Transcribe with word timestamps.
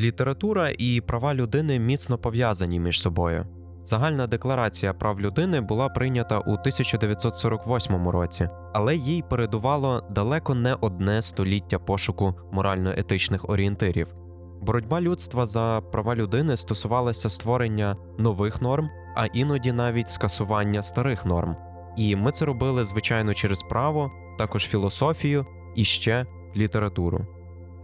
Література 0.00 0.70
і 0.78 1.00
права 1.00 1.34
людини 1.34 1.78
міцно 1.78 2.18
пов'язані 2.18 2.80
між 2.80 3.00
собою. 3.02 3.46
Загальна 3.82 4.26
декларація 4.26 4.92
прав 4.94 5.20
людини 5.20 5.60
була 5.60 5.88
прийнята 5.88 6.38
у 6.38 6.50
1948 6.50 8.08
році, 8.08 8.48
але 8.72 8.96
їй 8.96 9.24
передувало 9.30 10.02
далеко 10.10 10.54
не 10.54 10.74
одне 10.74 11.22
століття 11.22 11.78
пошуку 11.78 12.34
морально-етичних 12.52 13.50
орієнтирів. 13.50 14.14
Боротьба 14.62 15.00
людства 15.00 15.46
за 15.46 15.82
права 15.92 16.14
людини 16.14 16.56
стосувалася 16.56 17.28
створення 17.28 17.96
нових 18.18 18.62
норм, 18.62 18.88
а 19.16 19.26
іноді 19.26 19.72
навіть 19.72 20.08
скасування 20.08 20.82
старих 20.82 21.26
норм. 21.26 21.56
І 21.96 22.16
ми 22.16 22.32
це 22.32 22.44
робили 22.44 22.84
звичайно 22.84 23.34
через 23.34 23.62
право, 23.62 24.10
також 24.38 24.66
філософію 24.66 25.46
і 25.76 25.84
ще 25.84 26.26
літературу. 26.56 27.26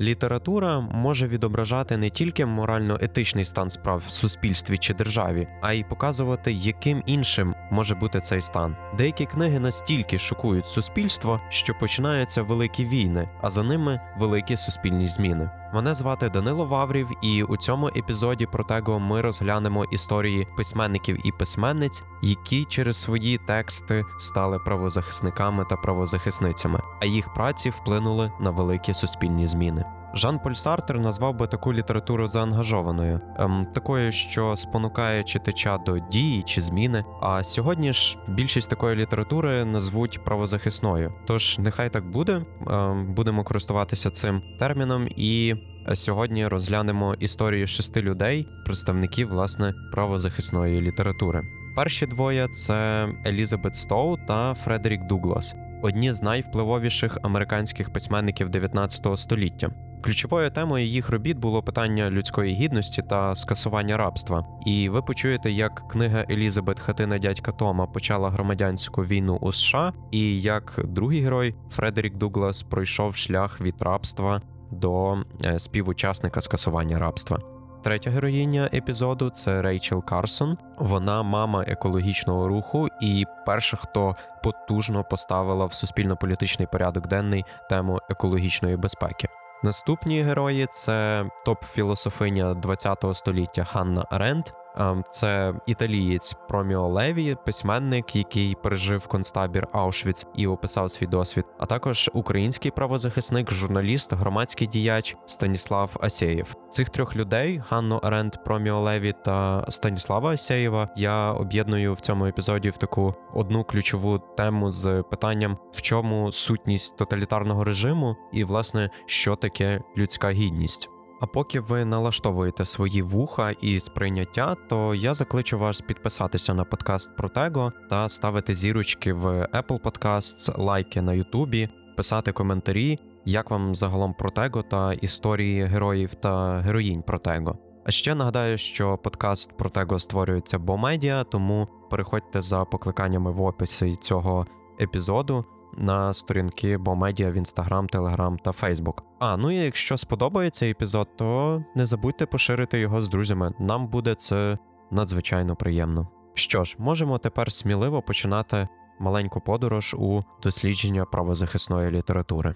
Література 0.00 0.80
може 0.80 1.26
відображати 1.26 1.96
не 1.96 2.10
тільки 2.10 2.46
морально-етичний 2.46 3.44
стан 3.44 3.70
справ 3.70 4.02
в 4.08 4.12
суспільстві 4.12 4.78
чи 4.78 4.94
державі, 4.94 5.48
а 5.62 5.72
й 5.72 5.84
показувати, 5.84 6.52
яким 6.52 7.02
іншим 7.06 7.54
може 7.70 7.94
бути 7.94 8.20
цей 8.20 8.40
стан. 8.40 8.76
Деякі 8.98 9.26
книги 9.26 9.60
настільки 9.60 10.18
шокують 10.18 10.66
суспільство, 10.66 11.40
що 11.48 11.74
починаються 11.74 12.42
великі 12.42 12.84
війни, 12.84 13.28
а 13.42 13.50
за 13.50 13.62
ними 13.62 14.00
великі 14.18 14.56
суспільні 14.56 15.08
зміни. 15.08 15.50
Мене 15.74 15.94
звати 15.94 16.28
Данило 16.28 16.64
Ваврів, 16.64 17.10
і 17.22 17.42
у 17.42 17.56
цьому 17.56 17.88
епізоді 17.88 18.46
Протего 18.46 18.98
ми 18.98 19.20
розглянемо 19.20 19.84
історії 19.84 20.48
письменників 20.56 21.26
і 21.26 21.32
письменниць, 21.32 22.04
які 22.22 22.64
через 22.64 22.96
свої 22.96 23.38
тексти 23.38 24.04
стали 24.18 24.58
правозахисниками 24.58 25.64
та 25.64 25.76
правозахисницями, 25.76 26.80
а 27.00 27.06
їх 27.06 27.32
праці 27.32 27.70
вплинули 27.70 28.32
на 28.40 28.50
великі 28.50 28.94
суспільні 28.94 29.46
зміни. 29.46 29.95
Жан 30.16 30.38
Поль 30.38 30.54
Сартер 30.54 31.00
назвав 31.00 31.34
би 31.36 31.46
таку 31.46 31.72
літературу 31.72 32.28
заангажованою, 32.28 33.20
ем, 33.38 33.66
такою, 33.74 34.12
що 34.12 34.56
спонукає 34.56 35.24
читача 35.24 35.78
до 35.78 35.98
дії 35.98 36.42
чи 36.42 36.60
зміни. 36.60 37.04
А 37.20 37.44
сьогодні 37.44 37.92
ж 37.92 38.18
більшість 38.28 38.70
такої 38.70 38.96
літератури 38.96 39.64
назвуть 39.64 40.24
правозахисною. 40.24 41.12
Тож 41.26 41.58
нехай 41.58 41.90
так 41.90 42.10
буде. 42.10 42.42
Ем, 42.70 43.14
будемо 43.14 43.44
користуватися 43.44 44.10
цим 44.10 44.42
терміном, 44.58 45.08
і 45.16 45.54
сьогодні 45.94 46.46
розглянемо 46.46 47.14
історію 47.18 47.66
шести 47.66 48.02
людей, 48.02 48.48
представників 48.64 49.28
власне 49.28 49.74
правозахисної 49.92 50.80
літератури. 50.80 51.42
Перші 51.76 52.06
двоє 52.06 52.48
це 52.48 53.08
Елізабет 53.26 53.76
Стоу 53.76 54.16
та 54.28 54.54
Фредерік 54.54 55.02
Дуглас, 55.06 55.54
одні 55.82 56.12
з 56.12 56.22
найвпливовіших 56.22 57.18
американських 57.22 57.92
письменників 57.92 58.50
19 58.50 59.18
століття. 59.18 59.70
Ключовою 60.02 60.50
темою 60.50 60.86
їх 60.86 61.10
робіт 61.10 61.38
було 61.38 61.62
питання 61.62 62.10
людської 62.10 62.54
гідності 62.54 63.02
та 63.02 63.34
скасування 63.34 63.96
рабства. 63.96 64.46
І 64.66 64.88
ви 64.88 65.02
почуєте, 65.02 65.50
як 65.50 65.88
книга 65.90 66.24
Елізабет 66.30 66.80
Хатина 66.80 67.18
дядька 67.18 67.52
Тома 67.52 67.86
почала 67.86 68.30
громадянську 68.30 69.02
війну 69.02 69.38
у 69.40 69.52
США, 69.52 69.92
і 70.10 70.40
як 70.42 70.80
другий 70.84 71.20
герой 71.20 71.54
Фредерік 71.70 72.16
Дуглас 72.16 72.62
пройшов 72.62 73.16
шлях 73.16 73.60
від 73.60 73.82
рабства 73.82 74.42
до 74.70 75.16
е, 75.44 75.58
співучасника 75.58 76.40
скасування 76.40 76.98
рабства. 76.98 77.55
Третя 77.86 78.10
героїня 78.10 78.70
епізоду 78.72 79.30
це 79.30 79.62
Рейчел 79.62 80.04
Карсон. 80.04 80.58
Вона 80.76 81.22
мама 81.22 81.64
екологічного 81.66 82.48
руху 82.48 82.88
і 83.00 83.24
перша, 83.46 83.76
хто 83.76 84.16
потужно 84.42 85.04
поставила 85.04 85.66
в 85.66 85.72
суспільно-політичний 85.72 86.68
порядок 86.72 87.06
денний 87.06 87.44
тему 87.70 88.00
екологічної 88.10 88.76
безпеки. 88.76 89.28
Наступні 89.62 90.22
герої 90.22 90.66
це 90.70 91.24
топ-філософиня 91.46 92.54
ХХ 92.54 93.14
століття 93.14 93.64
Ханна 93.64 94.06
Аренд. 94.10 94.44
Ем, 94.76 95.04
це 95.10 95.54
італієць 95.66 96.34
Проміо 96.48 96.88
Леві, 96.88 97.36
письменник, 97.44 98.16
який 98.16 98.54
пережив 98.54 99.06
концтабір 99.06 99.68
Аушвіц 99.72 100.26
і 100.34 100.46
описав 100.46 100.90
свій 100.90 101.06
досвід, 101.06 101.44
а 101.58 101.66
також 101.66 102.10
український 102.12 102.70
правозахисник, 102.70 103.52
журналіст, 103.52 104.12
громадський 104.12 104.66
діяч 104.66 105.16
Станіслав 105.26 105.96
Асєєв. 106.00 106.54
Цих 106.68 106.90
трьох 106.90 107.16
людей 107.16 107.62
Ганну 107.68 107.96
Аренд, 107.96 108.34
Проміо 108.44 108.80
Леві 108.80 109.14
та 109.24 109.64
Станіслава 109.68 110.30
Асєєва 110.30 110.88
я 110.96 111.32
об'єдную 111.32 111.92
в 111.94 112.00
цьому 112.00 112.26
епізоді 112.26 112.70
в 112.70 112.76
таку 112.76 113.14
одну 113.34 113.64
ключову 113.64 114.18
тему 114.36 114.72
з 114.72 115.02
питанням, 115.10 115.58
в 115.72 115.82
чому 115.82 116.32
сутність 116.32 116.96
тоталітарного 116.96 117.64
режиму, 117.64 118.16
і 118.32 118.44
власне 118.44 118.90
що 119.06 119.36
таке 119.36 119.80
людська 119.96 120.30
гідність. 120.30 120.90
А 121.20 121.26
поки 121.26 121.60
ви 121.60 121.84
налаштовуєте 121.84 122.64
свої 122.64 123.02
вуха 123.02 123.50
і 123.50 123.80
сприйняття, 123.80 124.54
то 124.68 124.94
я 124.94 125.14
закличу 125.14 125.58
вас 125.58 125.80
підписатися 125.80 126.54
на 126.54 126.64
подкаст 126.64 127.16
Протего 127.16 127.72
та 127.90 128.08
ставити 128.08 128.54
зірочки 128.54 129.12
в 129.12 129.26
Apple 129.26 129.80
Podcasts, 129.80 130.62
лайки 130.62 131.02
на 131.02 131.12
Ютубі, 131.12 131.68
писати 131.96 132.32
коментарі, 132.32 132.98
як 133.24 133.50
вам 133.50 133.74
загалом 133.74 134.14
Протего 134.14 134.62
та 134.62 134.92
історії 134.92 135.64
героїв 135.64 136.14
та 136.14 136.58
героїнь 136.58 137.02
Протего. 137.02 137.58
А 137.84 137.90
ще 137.90 138.14
нагадаю, 138.14 138.58
що 138.58 138.98
подкаст 138.98 139.56
Протего 139.56 139.98
створюється 139.98 140.58
Бомедіа, 140.58 141.24
тому 141.24 141.68
переходьте 141.90 142.40
за 142.40 142.64
покликаннями 142.64 143.30
в 143.30 143.42
описі 143.42 143.96
цього 143.96 144.46
епізоду 144.80 145.44
на 145.76 146.14
сторінки 146.14 146.78
Бомедіа 146.78 147.30
в 147.30 147.34
Інстаграм, 147.34 147.88
Телеграм 147.88 148.38
та 148.38 148.52
Фейсбук. 148.52 149.04
А 149.18 149.36
ну 149.36 149.50
і 149.50 149.54
якщо 149.56 149.96
сподобається 149.96 150.66
епізод, 150.66 151.08
то 151.16 151.62
не 151.74 151.86
забудьте 151.86 152.26
поширити 152.26 152.78
його 152.78 153.02
з 153.02 153.08
друзями. 153.08 153.50
Нам 153.58 153.88
буде 153.88 154.14
це 154.14 154.58
надзвичайно 154.90 155.56
приємно. 155.56 156.08
Що 156.34 156.64
ж, 156.64 156.76
можемо 156.78 157.18
тепер 157.18 157.52
сміливо 157.52 158.02
починати 158.02 158.68
маленьку 158.98 159.40
подорож 159.40 159.94
у 159.94 160.22
дослідження 160.42 161.04
правозахисної 161.04 161.90
літератури. 161.90 162.54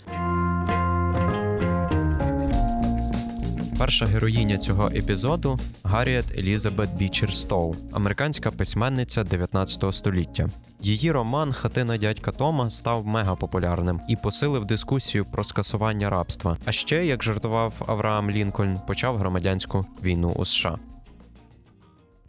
Перша 3.80 4.06
героїня 4.06 4.58
цього 4.58 4.86
епізоду 4.88 5.58
Гарріет 5.84 6.38
Елізабет 6.38 6.90
Бічер 6.96 7.34
Стоу, 7.34 7.76
американська 7.92 8.50
письменниця 8.50 9.24
19 9.24 9.94
століття. 9.94 10.48
Її 10.80 11.12
роман 11.12 11.52
Хатина 11.52 11.96
дядька 11.96 12.32
Тома 12.32 12.70
став 12.70 13.06
мегапопулярним 13.06 14.00
і 14.08 14.16
посилив 14.16 14.64
дискусію 14.64 15.24
про 15.24 15.44
скасування 15.44 16.10
рабства. 16.10 16.56
А 16.64 16.72
ще, 16.72 17.06
як 17.06 17.22
жартував 17.22 17.74
Авраам 17.86 18.30
Лінкольн, 18.30 18.80
почав 18.86 19.16
громадянську 19.16 19.86
війну 20.02 20.32
у 20.36 20.44
США. 20.44 20.78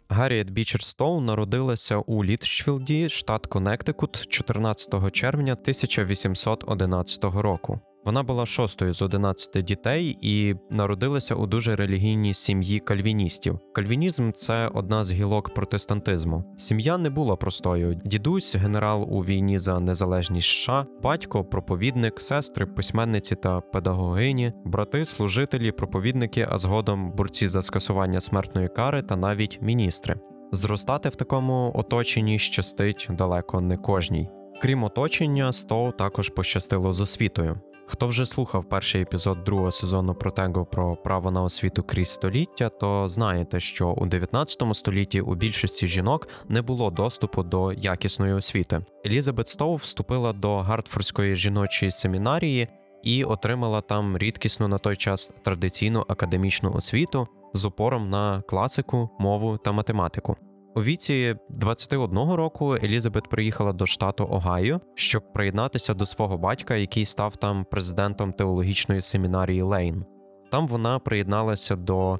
Гарріет 0.08 0.50
Бічер 0.50 0.82
Стоу 0.82 1.20
народилася 1.20 1.96
у 1.96 2.24
Літчфілді, 2.24 3.08
штат 3.08 3.46
Коннектикут, 3.46 4.26
14 4.28 5.12
червня 5.12 5.52
1811 5.52 7.24
року. 7.24 7.80
Вона 8.04 8.22
була 8.22 8.46
шостою 8.46 8.92
з 8.92 9.02
11 9.02 9.64
дітей 9.64 10.18
і 10.20 10.54
народилася 10.70 11.34
у 11.34 11.46
дуже 11.46 11.76
релігійній 11.76 12.34
сім'ї 12.34 12.80
кальвіністів. 12.80 13.58
Кальвінізм 13.72 14.32
це 14.32 14.70
одна 14.74 15.04
з 15.04 15.12
гілок 15.12 15.54
протестантизму. 15.54 16.44
Сім'я 16.56 16.98
не 16.98 17.10
була 17.10 17.36
простою. 17.36 18.00
Дідусь, 18.04 18.56
генерал 18.56 19.06
у 19.10 19.20
війні 19.20 19.58
за 19.58 19.80
незалежність 19.80 20.48
США, 20.48 20.86
батько, 21.02 21.44
проповідник, 21.44 22.20
сестри, 22.20 22.66
письменниці 22.66 23.34
та 23.34 23.60
педагогині, 23.60 24.52
брати, 24.64 25.04
служителі, 25.04 25.72
проповідники, 25.72 26.48
а 26.50 26.58
згодом 26.58 27.12
борці 27.12 27.48
за 27.48 27.62
скасування 27.62 28.20
смертної 28.20 28.68
кари 28.68 29.02
та 29.02 29.16
навіть 29.16 29.58
міністри. 29.62 30.16
Зростати 30.52 31.08
в 31.08 31.16
такому 31.16 31.72
оточенні 31.74 32.38
щастить 32.38 33.08
далеко 33.10 33.60
не 33.60 33.76
кожній. 33.76 34.28
Крім 34.62 34.84
оточення, 34.84 35.52
Стоу 35.52 35.92
також 35.92 36.28
пощастило 36.28 36.92
з 36.92 37.00
освітою. 37.00 37.60
Хто 37.92 38.06
вже 38.06 38.26
слухав 38.26 38.64
перший 38.64 39.02
епізод 39.02 39.44
другого 39.44 39.70
сезону 39.70 40.14
Протего 40.14 40.64
про 40.64 40.96
право 40.96 41.30
на 41.30 41.42
освіту 41.42 41.82
крізь 41.82 42.08
століття, 42.08 42.68
то 42.68 43.08
знаєте, 43.08 43.60
що 43.60 43.88
у 43.88 44.06
19 44.06 44.62
столітті 44.72 45.20
у 45.20 45.34
більшості 45.34 45.86
жінок 45.86 46.28
не 46.48 46.62
було 46.62 46.90
доступу 46.90 47.42
до 47.42 47.72
якісної 47.72 48.32
освіти. 48.32 48.80
Елізабет 49.06 49.48
Стоу 49.48 49.74
вступила 49.74 50.32
до 50.32 50.56
Гартфордської 50.56 51.36
жіночої 51.36 51.90
семінарії 51.90 52.68
і 53.02 53.24
отримала 53.24 53.80
там 53.80 54.18
рідкісну 54.18 54.68
на 54.68 54.78
той 54.78 54.96
час 54.96 55.32
традиційну 55.42 56.04
академічну 56.08 56.72
освіту 56.72 57.28
з 57.54 57.64
опором 57.64 58.10
на 58.10 58.42
класику, 58.42 59.10
мову 59.18 59.58
та 59.64 59.72
математику. 59.72 60.36
У 60.74 60.82
віці 60.82 61.36
21 61.48 62.18
року 62.18 62.74
Елізабет 62.82 63.28
приїхала 63.28 63.72
до 63.72 63.86
штату 63.86 64.28
Огайо, 64.30 64.80
щоб 64.94 65.32
приєднатися 65.32 65.94
до 65.94 66.06
свого 66.06 66.38
батька, 66.38 66.76
який 66.76 67.04
став 67.04 67.36
там 67.36 67.64
президентом 67.64 68.32
теологічної 68.32 69.00
семінарії 69.00 69.62
Лейн. 69.62 70.04
Там 70.50 70.68
вона 70.68 70.98
приєдналася 70.98 71.76
до 71.76 72.18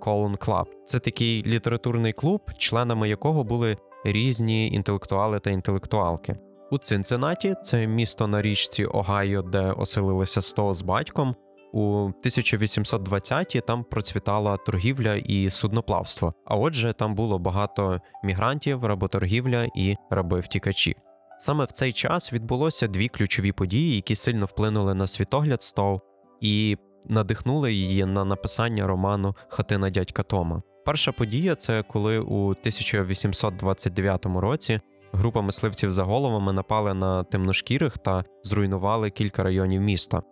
Semi-Colon 0.00 0.36
Club. 0.36 0.66
Це 0.84 0.98
такий 0.98 1.42
літературний 1.46 2.12
клуб, 2.12 2.40
членами 2.58 3.08
якого 3.08 3.44
були 3.44 3.76
різні 4.04 4.68
інтелектуали 4.68 5.40
та 5.40 5.50
інтелектуалки. 5.50 6.36
У 6.70 6.78
Цинциннаті, 6.78 7.54
це 7.62 7.86
місто 7.86 8.26
на 8.26 8.42
річці 8.42 8.84
Огайо, 8.84 9.42
де 9.42 9.60
оселилися 9.60 10.42
Стоу 10.42 10.74
з 10.74 10.82
батьком. 10.82 11.34
У 11.72 12.10
1820-ті 12.24 13.60
там 13.60 13.84
процвітала 13.84 14.56
торгівля 14.56 15.14
і 15.14 15.50
судноплавство. 15.50 16.34
А 16.44 16.56
отже, 16.56 16.94
там 16.98 17.14
було 17.14 17.38
багато 17.38 18.00
мігрантів, 18.24 18.84
работоргівля 18.84 19.68
і 19.76 19.96
раби-втікачі. 20.10 20.96
Саме 21.38 21.64
в 21.64 21.72
цей 21.72 21.92
час 21.92 22.32
відбулося 22.32 22.86
дві 22.86 23.08
ключові 23.08 23.52
події, 23.52 23.94
які 23.94 24.16
сильно 24.16 24.46
вплинули 24.46 24.94
на 24.94 25.06
світогляд 25.06 25.62
Стоу 25.62 26.00
і 26.40 26.76
надихнули 27.08 27.72
її 27.72 28.04
на 28.04 28.24
написання 28.24 28.86
роману 28.86 29.34
Хатина 29.48 29.90
дядька 29.90 30.22
Тома. 30.22 30.62
Перша 30.84 31.12
подія 31.12 31.54
це 31.54 31.82
коли 31.82 32.18
у 32.18 32.48
1829 32.48 34.26
році 34.26 34.80
група 35.12 35.42
мисливців 35.42 35.90
за 35.92 36.04
головами 36.04 36.52
напали 36.52 36.94
на 36.94 37.24
темношкірих 37.24 37.98
та 37.98 38.24
зруйнували 38.42 39.10
кілька 39.10 39.42
районів 39.42 39.80
міста. 39.80 40.22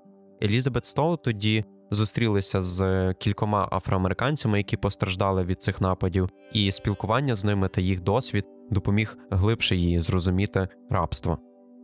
Елізабет 0.43 0.85
Стоу 0.85 1.17
тоді 1.17 1.65
зустрілися 1.91 2.63
з 2.63 3.13
кількома 3.15 3.69
афроамериканцями, 3.73 4.59
які 4.59 4.77
постраждали 4.77 5.45
від 5.45 5.63
цих 5.63 5.81
нападів, 5.81 6.29
і 6.53 6.71
спілкування 6.71 7.35
з 7.35 7.45
ними 7.45 7.69
та 7.69 7.81
їх 7.81 8.01
досвід 8.01 8.45
допоміг 8.71 9.19
глибше 9.31 9.77
її 9.77 10.01
зрозуміти 10.01 10.69
рабство. 10.91 11.39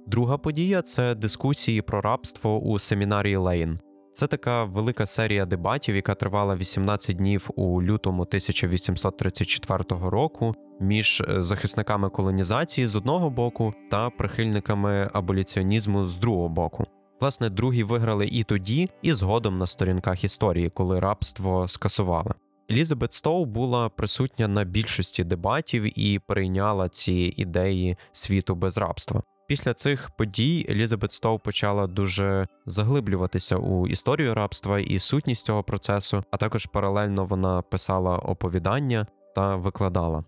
Друга 0.06 0.38
подія 0.38 0.82
це 0.82 1.14
дискусії 1.14 1.82
про 1.82 2.00
рабство 2.00 2.61
у 2.61 2.79
семінарії 2.79 3.37
Лейн. 3.37 3.79
Це 4.12 4.26
така 4.26 4.64
велика 4.64 5.06
серія 5.06 5.47
дебатів, 5.47 5.97
яка 5.97 6.14
тривала 6.14 6.56
18 6.56 7.17
днів 7.17 7.50
у 7.56 7.82
лютому 7.82 8.23
1834 8.23 9.85
року 9.88 10.55
між 10.81 11.20
е, 11.20 11.43
захисниками 11.43 12.11
колонізації 12.11 12.87
з 12.87 12.97
одного 12.97 13.31
боку 13.31 13.75
та 13.91 14.11
прихильниками 14.11 15.11
аболіціонізму 15.12 16.06
з 16.06 16.19
другого 16.19 16.49
боку. 16.49 16.87
Власне, 17.20 17.50
другі 17.50 17.82
виграли 17.82 18.26
і 18.26 18.44
тоді, 18.44 18.90
і 19.02 19.12
згодом 19.12 19.58
на 19.58 19.66
сторінках 19.66 20.24
історії, 20.24 20.70
коли 20.70 21.00
рабство 21.00 21.68
скасували. 21.68 22.34
Елізабет 22.70 23.12
Стоу 23.12 23.44
була 23.44 23.88
присутня 23.88 24.48
на 24.48 24.64
більшості 24.64 25.24
дебатів 25.24 25.98
і 25.98 26.18
прийняла 26.18 26.88
ці 26.88 27.12
ідеї 27.36 27.96
світу 28.12 28.54
без 28.54 28.78
рабства. 28.78 29.22
Після 29.48 29.74
цих 29.74 30.10
подій 30.10 30.66
Елізабет 30.70 31.12
Стоу 31.12 31.38
почала 31.38 31.86
дуже 31.86 32.46
заглиблюватися 32.66 33.56
у 33.56 33.86
історію 33.86 34.34
рабства 34.34 34.80
і 34.80 34.98
сутність 34.98 35.46
цього 35.46 35.62
процесу, 35.62 36.24
а 36.30 36.36
також 36.36 36.66
паралельно 36.66 37.24
вона 37.24 37.62
писала 37.62 38.16
оповідання 38.16 39.06
та 39.34 39.56
викладала. 39.56 40.24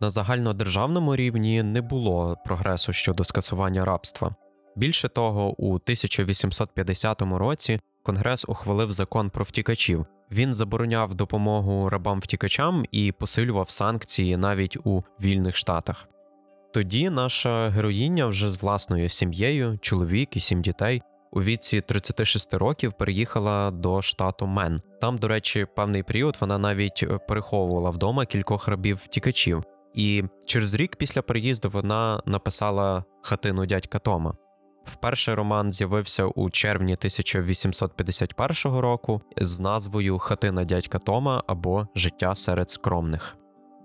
На 0.00 0.10
загальнодержавному 0.10 1.16
рівні 1.16 1.62
не 1.62 1.80
було 1.80 2.36
прогресу 2.44 2.92
щодо 2.92 3.24
скасування 3.24 3.84
рабства. 3.84 4.34
Більше 4.78 5.08
того, 5.08 5.54
у 5.58 5.74
1850 5.74 7.22
році 7.22 7.80
Конгрес 8.02 8.44
ухвалив 8.48 8.92
закон 8.92 9.30
про 9.30 9.44
втікачів. 9.44 10.06
Він 10.30 10.54
забороняв 10.54 11.14
допомогу 11.14 11.88
рабам-втікачам 11.90 12.84
і 12.92 13.12
посилював 13.12 13.70
санкції 13.70 14.36
навіть 14.36 14.76
у 14.84 15.02
вільних 15.20 15.56
штатах. 15.56 16.08
Тоді 16.74 17.10
наша 17.10 17.68
героїня 17.68 18.26
вже 18.26 18.50
з 18.50 18.62
власною 18.62 19.08
сім'єю, 19.08 19.78
чоловік 19.80 20.36
і 20.36 20.40
сім 20.40 20.62
дітей, 20.62 21.02
у 21.32 21.42
віці 21.42 21.80
36 21.80 22.54
років 22.54 22.92
переїхала 22.92 23.70
до 23.70 24.02
штату 24.02 24.46
Мен. 24.46 24.78
Там, 25.00 25.18
до 25.18 25.28
речі, 25.28 25.66
певний 25.76 26.02
період 26.02 26.36
вона 26.40 26.58
навіть 26.58 27.04
переховувала 27.28 27.90
вдома 27.90 28.26
кількох 28.26 28.68
рабів-втікачів. 28.68 29.62
І 29.94 30.24
через 30.46 30.74
рік 30.74 30.96
після 30.96 31.22
переїзду 31.22 31.70
вона 31.70 32.22
написала 32.26 33.04
хатину 33.22 33.66
дядька 33.66 33.98
Тома. 33.98 34.34
Вперше 34.88 35.34
роман 35.34 35.72
з'явився 35.72 36.24
у 36.24 36.50
червні 36.50 36.92
1851 36.94 38.78
року 38.78 39.20
з 39.36 39.60
назвою 39.60 40.18
Хатина 40.18 40.64
дядька 40.64 40.98
Тома 40.98 41.42
або 41.46 41.88
Життя 41.94 42.34
серед 42.34 42.70
скромних. 42.70 43.36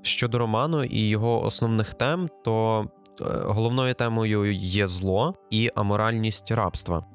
Щодо 0.02 0.38
роману 0.40 0.84
і 0.84 1.08
його 1.08 1.46
основних 1.46 1.94
тем, 1.94 2.30
то 2.44 2.86
е, 3.22 3.24
головною 3.46 3.94
темою 3.94 4.54
є 4.54 4.88
зло 4.88 5.36
і 5.50 5.72
аморальність 5.76 6.52
рабства. 6.52 7.06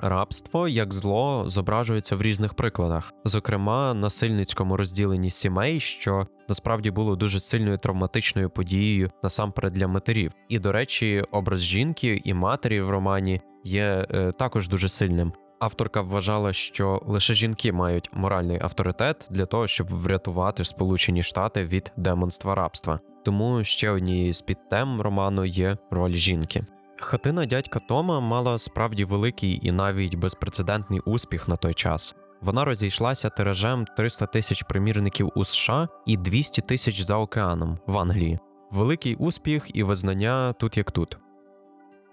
Рабство 0.00 0.68
як 0.68 0.94
зло 0.94 1.44
зображується 1.46 2.16
в 2.16 2.22
різних 2.22 2.54
прикладах, 2.54 3.12
зокрема 3.24 3.94
насильницькому 3.94 4.76
розділенні 4.76 5.30
сімей, 5.30 5.80
що 5.80 6.26
насправді 6.48 6.90
було 6.90 7.16
дуже 7.16 7.40
сильною 7.40 7.78
травматичною 7.78 8.50
подією 8.50 9.10
насамперед 9.22 9.72
для 9.72 9.88
матерів. 9.88 10.32
І, 10.48 10.58
до 10.58 10.72
речі, 10.72 11.24
образ 11.30 11.60
жінки 11.60 12.20
і 12.24 12.34
матері 12.34 12.80
в 12.80 12.90
романі 12.90 13.40
є 13.64 14.06
е, 14.10 14.32
також 14.32 14.68
дуже 14.68 14.88
сильним. 14.88 15.32
Авторка 15.60 16.00
вважала, 16.00 16.52
що 16.52 17.02
лише 17.06 17.34
жінки 17.34 17.72
мають 17.72 18.10
моральний 18.12 18.58
авторитет 18.62 19.28
для 19.30 19.46
того, 19.46 19.66
щоб 19.66 19.88
врятувати 19.88 20.64
Сполучені 20.64 21.22
Штати 21.22 21.64
від 21.64 21.92
демонства 21.96 22.54
рабства. 22.54 23.00
Тому 23.24 23.64
ще 23.64 23.90
однією 23.90 24.32
з 24.34 24.40
підтем 24.40 25.00
роману 25.00 25.44
є 25.44 25.76
роль 25.90 26.14
жінки. 26.14 26.64
Хатина 27.00 27.46
дядька 27.46 27.78
Тома 27.78 28.20
мала 28.20 28.58
справді 28.58 29.04
великий 29.04 29.66
і 29.66 29.72
навіть 29.72 30.14
безпрецедентний 30.14 31.00
успіх 31.00 31.48
на 31.48 31.56
той 31.56 31.74
час. 31.74 32.14
Вона 32.42 32.64
розійшлася 32.64 33.30
тиражем 33.30 33.84
300 33.96 34.26
тисяч 34.26 34.62
примірників 34.62 35.30
у 35.34 35.44
США 35.44 35.88
і 36.06 36.16
200 36.16 36.62
тисяч 36.62 37.00
за 37.00 37.16
океаном 37.16 37.78
в 37.86 37.98
Англії. 37.98 38.38
Великий 38.70 39.14
успіх 39.14 39.66
і 39.74 39.82
визнання 39.82 40.52
тут 40.52 40.76
як 40.76 40.90
тут. 40.90 41.18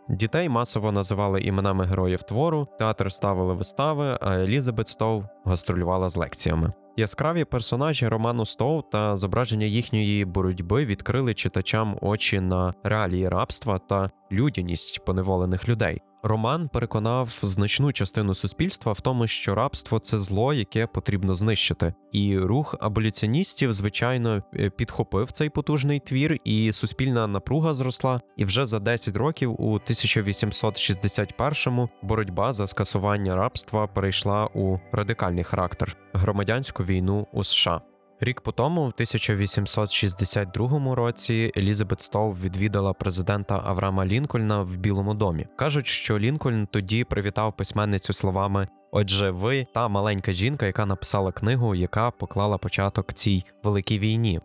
Дітей 0.09 0.49
масово 0.49 0.91
називали 0.91 1.41
іменами 1.41 1.85
героїв 1.85 2.23
твору, 2.23 2.67
театр 2.79 3.11
ставили 3.11 3.53
вистави, 3.53 4.17
а 4.21 4.35
Елізабет 4.35 4.87
Стоу 4.87 5.23
гастролювала 5.45 6.09
з 6.09 6.17
лекціями. 6.17 6.73
Яскраві 6.97 7.43
персонажі 7.45 8.07
роману 8.07 8.45
Стоу 8.45 8.81
та 8.81 9.17
зображення 9.17 9.65
їхньої 9.65 10.25
боротьби 10.25 10.85
відкрили 10.85 11.33
читачам 11.33 11.97
очі 12.01 12.39
на 12.39 12.73
реалії 12.83 13.29
рабства 13.29 13.79
та 13.79 14.09
людяність 14.31 15.05
поневолених 15.05 15.69
людей. 15.69 16.01
Роман 16.27 16.69
переконав 16.69 17.39
значну 17.43 17.91
частину 17.91 18.35
суспільства 18.35 18.91
в 18.91 19.01
тому, 19.01 19.27
що 19.27 19.55
рабство 19.55 19.99
це 19.99 20.19
зло, 20.19 20.53
яке 20.53 20.87
потрібно 20.87 21.35
знищити. 21.35 21.93
І 22.11 22.37
рух 22.37 22.75
аболіціоністів, 22.79 23.73
звичайно, 23.73 24.43
е, 24.55 24.69
підхопив 24.69 25.31
цей 25.31 25.49
потужний 25.49 25.99
твір, 25.99 26.37
і 26.43 26.71
суспільна 26.71 27.27
напруга 27.27 27.73
зросла. 27.73 28.21
І 28.37 28.45
вже 28.45 28.65
за 28.65 28.79
10 28.79 29.17
років, 29.17 29.61
у 29.61 29.73
1861-му, 29.73 31.89
боротьба 32.01 32.53
за 32.53 32.67
скасування 32.67 33.35
рабства 33.35 33.87
перейшла 33.87 34.49
у 34.53 34.79
радикальний 34.91 35.43
характер 35.43 35.97
громадянську 36.13 36.83
війну 36.83 37.27
у 37.33 37.43
США. 37.43 37.81
Рік 38.19 38.41
по 38.41 38.51
тому, 38.51 38.81
в 38.81 38.87
1862 38.87 40.95
році, 40.95 41.51
Елізабет 41.57 42.01
Стоу 42.01 42.31
відвідала 42.31 42.93
президента 42.93 43.61
Авраама 43.65 44.05
Лінкольна 44.05 44.61
в 44.61 44.75
Білому 44.75 45.13
домі. 45.13 45.47
кажуть, 45.55 45.87
що 45.87 46.19
Лінкольн 46.19 46.67
тоді 46.71 47.03
привітав 47.03 47.57
письменницю 47.57 48.13
словами: 48.13 48.67
Отже, 48.91 49.31
ви 49.31 49.67
та 49.73 49.87
маленька 49.87 50.31
жінка, 50.31 50.65
яка 50.65 50.85
написала 50.85 51.31
книгу, 51.31 51.75
яка 51.75 52.11
поклала 52.11 52.57
початок 52.57 53.13
цій 53.13 53.43
великій 53.63 53.99
війні. 53.99 54.39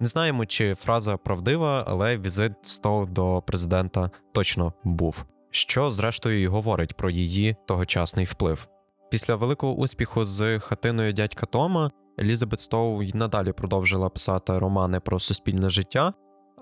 Не 0.00 0.08
знаємо, 0.08 0.46
чи 0.46 0.74
фраза 0.74 1.16
правдива, 1.16 1.84
але 1.88 2.18
візит 2.18 2.52
Стоу 2.62 3.06
до 3.06 3.42
президента 3.46 4.10
точно 4.32 4.72
був, 4.84 5.24
що 5.50 5.90
зрештою 5.90 6.40
й 6.40 6.46
говорить 6.46 6.94
про 6.94 7.10
її 7.10 7.56
тогочасний 7.66 8.24
вплив. 8.24 8.68
Після 9.10 9.34
великого 9.34 9.74
успіху 9.74 10.24
з 10.24 10.58
хатиною 10.58 11.12
дядька 11.12 11.46
Тома 11.46 11.90
Елізабет 12.20 12.60
Стоу 12.60 13.02
й 13.02 13.12
надалі 13.14 13.52
продовжила 13.52 14.08
писати 14.08 14.58
романи 14.58 15.00
про 15.00 15.20
суспільне 15.20 15.70
життя, 15.70 16.12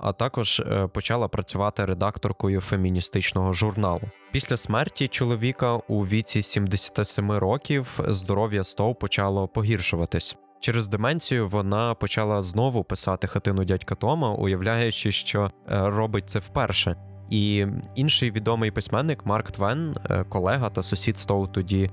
а 0.00 0.12
також 0.12 0.61
е, 0.61 0.88
почала 0.88 1.28
працювати 1.28 1.85
редакторкою 1.85 2.61
феміністичного 2.61 3.52
журналу. 3.52 4.02
Після 4.32 4.56
смерті 4.56 5.09
чоловіка 5.09 5.76
у 5.76 6.06
віці 6.06 6.42
77 6.42 7.32
років 7.32 8.00
здоров'я 8.09 8.64
Стоу 8.64 8.94
почало 8.94 9.49
погіршуватись. 9.49 10.37
Через 10.61 10.88
деменцію 10.88 11.49
вона 11.49 11.94
почала 11.94 12.42
знову 12.42 12.85
писати 12.85 13.26
хатину 13.26 13.64
дядька 13.64 13.94
Тома, 13.94 14.35
уявляючи, 14.35 15.12
що 15.12 15.42
е, 15.44 15.50
робить 15.90 16.30
це 16.30 16.38
вперше. 16.38 16.97
І 17.30 17.66
інший 17.94 18.30
відомий 18.30 18.71
письменник 18.71 19.26
Марк 19.26 19.50
Твен, 19.50 19.97
е, 20.11 20.25
колега 20.25 20.71
та 20.71 20.82
сусід 20.82 21.18
Стоу 21.18 21.47
тоді 21.47 21.90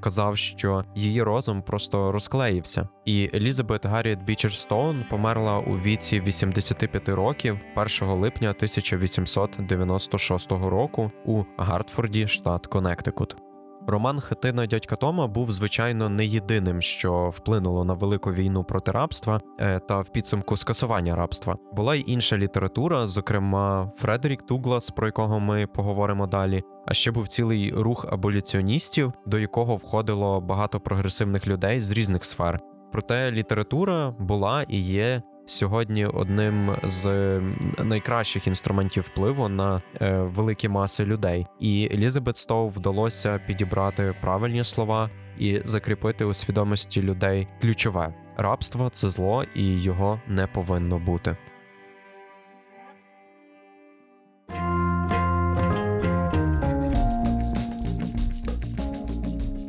казав, 0.00 0.36
що 0.36 0.84
її 0.94 1.22
розум 1.22 1.62
просто 1.62 2.12
розклеївся. 2.12 2.88
І 3.04 3.30
Елізабет 3.34 3.86
Гарріет 3.86 4.22
Бічер-Стоу 4.22 5.04
померла 5.10 5.58
у 5.58 5.78
віці 5.78 6.20
85 6.20 7.08
років 7.08 7.58
1 8.00 8.08
липня 8.08 8.50
1896 8.50 10.52
року 10.52 11.12
у 11.24 11.44
Гартфорді, 11.58 12.26
штат 12.26 12.66
Коннектикут. 12.66 13.45
Роман 13.88 14.20
Хатина 14.20 14.66
дядька 14.66 14.96
Тома 14.96 15.26
був 15.26 15.52
звичайно 15.52 16.08
не 16.08 16.26
єдиним, 16.26 16.82
що 16.82 17.28
вплинуло 17.28 17.84
на 17.84 17.94
велику 17.94 18.32
війну 18.32 18.64
проти 18.64 18.92
рабства 18.92 19.40
е, 19.60 19.80
та 19.80 20.00
в 20.00 20.08
підсумку 20.08 20.56
скасування 20.56 21.16
рабства. 21.16 21.56
Була 21.72 21.94
й 21.94 22.04
інша 22.06 22.36
література, 22.36 23.06
зокрема 23.06 23.90
Фредерік 23.96 24.46
Дуглас, 24.46 24.90
про 24.90 25.06
якого 25.06 25.40
ми 25.40 25.66
поговоримо 25.66 26.26
далі. 26.26 26.62
А 26.86 26.94
ще 26.94 27.10
був 27.10 27.28
цілий 27.28 27.72
рух 27.72 28.06
аболіціоністів, 28.10 29.12
до 29.26 29.38
якого 29.38 29.76
входило 29.76 30.40
багато 30.40 30.80
прогресивних 30.80 31.46
людей 31.46 31.80
з 31.80 31.90
різних 31.90 32.24
сфер. 32.24 32.60
Проте 32.92 33.30
література 33.30 34.14
була 34.18 34.62
і 34.62 34.80
є 34.80 35.22
сьогодні 35.46 36.06
одним 36.06 36.76
з 36.82 37.40
найкращих 37.84 38.46
інструментів 38.46 39.02
впливу 39.02 39.48
на 39.48 39.82
е, 40.00 40.12
великі 40.12 40.68
маси 40.68 41.04
людей. 41.04 41.46
І 41.60 41.88
Елізабет 41.94 42.36
Стоу 42.36 42.68
вдалося 42.68 43.40
підібрати 43.46 44.14
правильні 44.20 44.64
слова 44.64 45.10
і 45.38 45.60
закріпити 45.64 46.24
у 46.24 46.34
свідомості 46.34 47.02
людей 47.02 47.48
ключове 47.60 48.14
рабство 48.36 48.90
це 48.90 49.10
зло, 49.10 49.44
і 49.54 49.82
його 49.82 50.20
не 50.28 50.46
повинно 50.46 50.98
бути. 50.98 51.36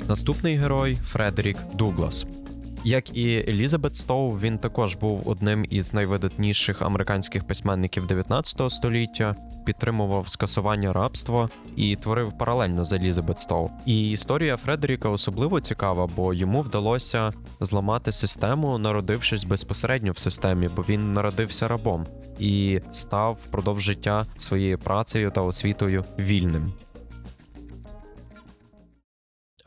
Наступний 0.07 0.57
герой 0.57 0.95
Фредерік 0.95 1.57
Дуглас. 1.73 2.27
Як 2.87 3.17
і 3.17 3.45
Елізабет 3.47 3.95
Стоу, 3.95 4.31
він 4.31 4.57
також 4.57 4.95
був 4.95 5.29
одним 5.29 5.65
із 5.69 5.93
найвидатніших 5.93 6.81
американських 6.81 7.47
письменників 7.47 8.07
19 8.07 8.71
століття, 8.71 9.35
підтримував 9.65 10.29
скасування 10.29 10.93
рабства 10.93 11.49
і 11.75 11.95
творив 11.95 12.37
паралельно 12.37 12.83
з 12.83 12.93
Елізабет 12.93 13.39
Стоу. 13.39 13.71
І 13.85 14.11
історія 14.11 14.57
Фредеріка 14.57 15.09
особливо 15.09 15.59
цікава, 15.59 16.09
бо 16.15 16.33
йому 16.33 16.61
вдалося 16.61 17.31
зламати 17.59 18.11
систему, 18.11 18.77
народившись 18.77 19.43
безпосередньо 19.43 20.11
в 20.11 20.17
системі, 20.17 20.69
бо 20.75 20.85
він 20.89 21.11
народився 21.11 21.67
рабом 21.67 22.05
і 22.39 22.81
став 22.91 23.37
впродовж 23.47 23.83
життя 23.83 24.25
своєю 24.37 24.77
працею 24.77 25.31
та 25.31 25.41
освітою 25.41 26.05
вільним. 26.19 26.73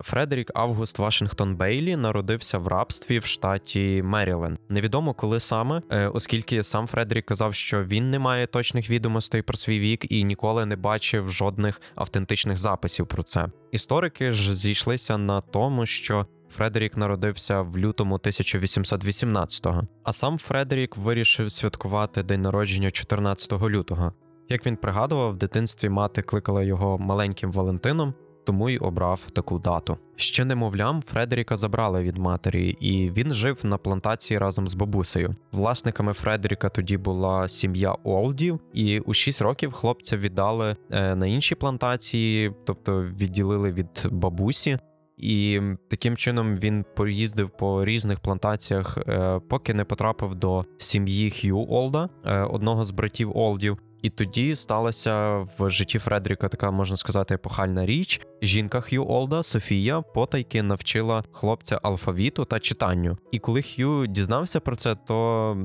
Фредерік 0.00 0.50
Август 0.54 0.98
Вашингтон 0.98 1.56
Бейлі 1.56 1.96
народився 1.96 2.58
в 2.58 2.68
рабстві 2.68 3.18
в 3.18 3.24
штаті 3.24 4.02
Меріленд. 4.04 4.58
Невідомо 4.68 5.14
коли 5.14 5.40
саме, 5.40 5.82
е, 5.90 6.08
оскільки 6.08 6.64
сам 6.64 6.86
Фредерік 6.86 7.26
казав, 7.26 7.54
що 7.54 7.84
він 7.84 8.10
не 8.10 8.18
має 8.18 8.46
точних 8.46 8.90
відомостей 8.90 9.42
про 9.42 9.56
свій 9.56 9.78
вік 9.78 10.12
і 10.12 10.24
ніколи 10.24 10.66
не 10.66 10.76
бачив 10.76 11.30
жодних 11.30 11.80
автентичних 11.94 12.58
записів 12.58 13.06
про 13.06 13.22
це. 13.22 13.46
Історики 13.72 14.32
ж 14.32 14.54
зійшлися 14.54 15.18
на 15.18 15.40
тому, 15.40 15.86
що 15.86 16.26
Фредерік 16.50 16.96
народився 16.96 17.60
в 17.60 17.78
лютому 17.78 18.16
1818-го, 18.16 19.82
а 20.04 20.12
сам 20.12 20.38
Фредерік 20.38 20.96
вирішив 20.96 21.52
святкувати 21.52 22.22
день 22.22 22.42
народження 22.42 22.90
14 22.90 23.52
лютого. 23.52 24.12
Як 24.48 24.66
він 24.66 24.76
пригадував, 24.76 25.30
в 25.30 25.36
дитинстві 25.36 25.88
мати 25.88 26.22
кликала 26.22 26.62
його 26.62 26.98
маленьким 26.98 27.52
Валентином, 27.52 28.14
тому 28.50 28.68
й 28.68 28.78
обрав 28.78 29.26
таку 29.32 29.58
дату. 29.58 29.98
Ще 30.16 30.44
немовлям 30.44 31.02
Фредеріка 31.02 31.56
забрали 31.56 32.02
від 32.02 32.18
матері, 32.18 32.76
і 32.80 33.10
він 33.10 33.34
жив 33.34 33.58
на 33.62 33.78
плантації 33.78 34.38
разом 34.38 34.68
з 34.68 34.74
бабусею. 34.74 35.34
Власниками 35.52 36.12
Фредеріка 36.12 36.68
тоді 36.68 36.96
була 36.96 37.48
сім'я 37.48 37.92
Олдів, 38.04 38.60
і 38.72 39.00
у 39.00 39.14
6 39.14 39.42
років 39.42 39.72
хлопця 39.72 40.16
віддали 40.16 40.76
е, 40.90 41.14
на 41.14 41.26
інші 41.26 41.54
плантації, 41.54 42.52
тобто 42.66 43.02
відділили 43.02 43.72
від 43.72 44.06
бабусі. 44.10 44.78
І 45.16 45.60
таким 45.88 46.16
чином 46.16 46.56
він 46.56 46.84
поїздив 46.96 47.50
по 47.50 47.84
різних 47.84 48.20
плантаціях, 48.20 48.98
е, 48.98 49.40
поки 49.48 49.74
не 49.74 49.84
потрапив 49.84 50.34
до 50.34 50.64
сім'ї 50.78 51.30
Хью 51.30 51.66
Олда, 51.68 52.08
е, 52.24 52.40
одного 52.40 52.84
з 52.84 52.90
братів 52.90 53.36
Олдів. 53.36 53.78
І 54.02 54.10
тоді 54.10 54.54
сталася 54.54 55.46
в 55.58 55.70
житті 55.70 55.98
Фредріка 55.98 56.48
така 56.48 56.70
можна 56.70 56.96
сказати 56.96 57.34
епохальна 57.34 57.86
річ. 57.86 58.20
Жінка 58.42 58.80
Х'ю 58.80 59.06
Олда 59.08 59.42
Софія 59.42 60.00
потайки 60.00 60.62
навчила 60.62 61.24
хлопця 61.32 61.80
алфавіту 61.82 62.44
та 62.44 62.60
читанню. 62.60 63.18
І 63.30 63.38
коли 63.38 63.62
Х'ю 63.62 64.06
дізнався 64.06 64.60
про 64.60 64.76
це, 64.76 64.94
то 64.94 65.56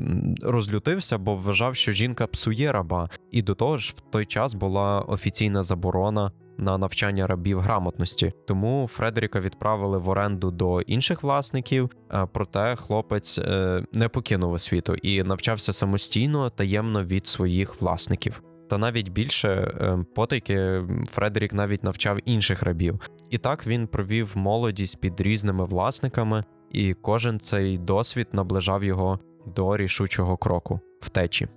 розлютився, 0.42 1.18
бо 1.18 1.36
вважав, 1.36 1.76
що 1.76 1.92
жінка 1.92 2.28
псує 2.28 2.72
раба. 2.72 3.10
І 3.32 3.42
до 3.42 3.56
того 3.56 3.78
ж, 3.78 3.94
в 3.98 4.02
той 4.12 4.26
час 4.26 4.54
була 4.54 5.00
офіційна 5.00 5.64
заборона 5.64 6.32
на 6.58 6.78
навчання 6.78 7.28
рабів 7.28 7.60
грамотності. 7.60 8.34
Тому 8.48 8.88
Фредеріка 8.88 9.40
відправили 9.40 9.98
в 9.98 10.10
оренду 10.10 10.52
до 10.52 10.82
інших 10.82 11.24
власників. 11.24 11.90
Проте 12.34 12.76
хлопець 12.76 13.40
е, 13.40 13.84
не 13.94 14.10
покинув 14.10 14.54
освіту 14.54 14.96
і 14.96 15.24
навчався 15.24 15.74
самостійно 15.74 16.50
таємно 16.50 17.04
від 17.04 17.28
своїх 17.28 17.82
власників. 17.82 18.44
Та 18.70 18.78
навіть 18.78 19.10
більше 19.10 19.50
е, 19.50 20.06
потайки 20.16 20.82
Фредерік 21.08 21.54
навіть 21.54 21.84
навчав 21.84 22.18
інших 22.26 22.64
рабів. 22.64 23.00
І 23.30 23.38
так 23.38 23.68
він 23.68 23.88
провів 23.88 24.32
молодість 24.36 25.02
під 25.02 25.22
різними 25.22 25.66
власниками, 25.66 26.44
і 26.72 26.94
кожен 26.94 27.40
цей 27.40 27.78
досвід 27.78 28.28
наближав 28.32 28.84
його 28.84 29.20
до 29.56 29.78
рішучого 29.78 30.38
кроку 30.38 30.80
втечі. 31.02 31.48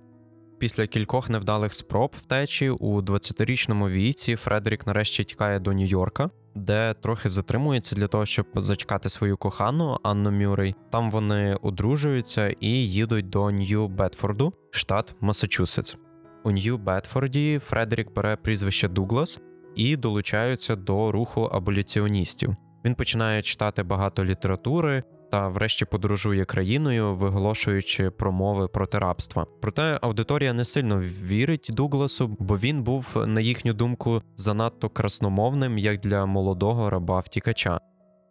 Після 0.58 0.86
кількох 0.86 1.30
невдалих 1.30 1.74
спроб 1.74 2.14
втечі 2.16 2.70
у 2.70 3.00
20-річному 3.00 3.88
віці 3.88 4.36
Фредерік 4.36 4.86
нарешті 4.86 5.24
тікає 5.24 5.60
до 5.60 5.70
Нью-Йорка, 5.70 6.30
де 6.54 6.94
трохи 7.02 7.28
затримується 7.28 7.96
для 7.96 8.06
того, 8.06 8.26
щоб 8.26 8.46
зачекати 8.54 9.08
свою 9.08 9.36
кохану 9.36 9.98
Анну 10.02 10.30
Мюррей. 10.30 10.74
Там 10.90 11.10
вони 11.10 11.54
одружуються 11.62 12.48
і 12.60 12.70
їдуть 12.70 13.28
до 13.28 13.44
Нью-Бетфорду, 13.44 14.52
штат 14.70 15.14
Масачусетс. 15.20 15.96
У 16.44 16.50
Нью-Бетфорді 16.50 17.58
Фредерік 17.58 18.14
бере 18.14 18.36
прізвище 18.36 18.88
Дуглас 18.88 19.40
і 19.76 19.96
долучаються 19.96 20.76
до 20.76 21.12
руху 21.12 21.42
аболіціоністів. 21.42 22.56
Він 22.84 22.94
починає 22.94 23.42
читати 23.42 23.82
багато 23.82 24.24
літератури, 24.24 25.02
та, 25.30 25.49
врешті, 25.49 25.85
подорожує 25.85 26.44
країною, 26.44 27.14
виголошуючи 27.14 28.11
промови 28.11 28.68
проти 28.68 28.99
рабства. 28.99 29.47
Проте 29.61 29.99
аудиторія 30.02 30.52
не 30.52 30.64
сильно 30.64 31.00
вірить 31.00 31.70
Дугласу, 31.73 32.37
бо 32.38 32.56
він 32.56 32.82
був, 32.82 33.06
на 33.26 33.40
їхню 33.40 33.73
думку, 33.73 34.23
занадто 34.37 34.88
красномовним 34.88 35.78
як 35.78 36.00
для 36.00 36.26
молодого 36.26 36.90
раба 36.90 37.20
втікача. 37.20 37.80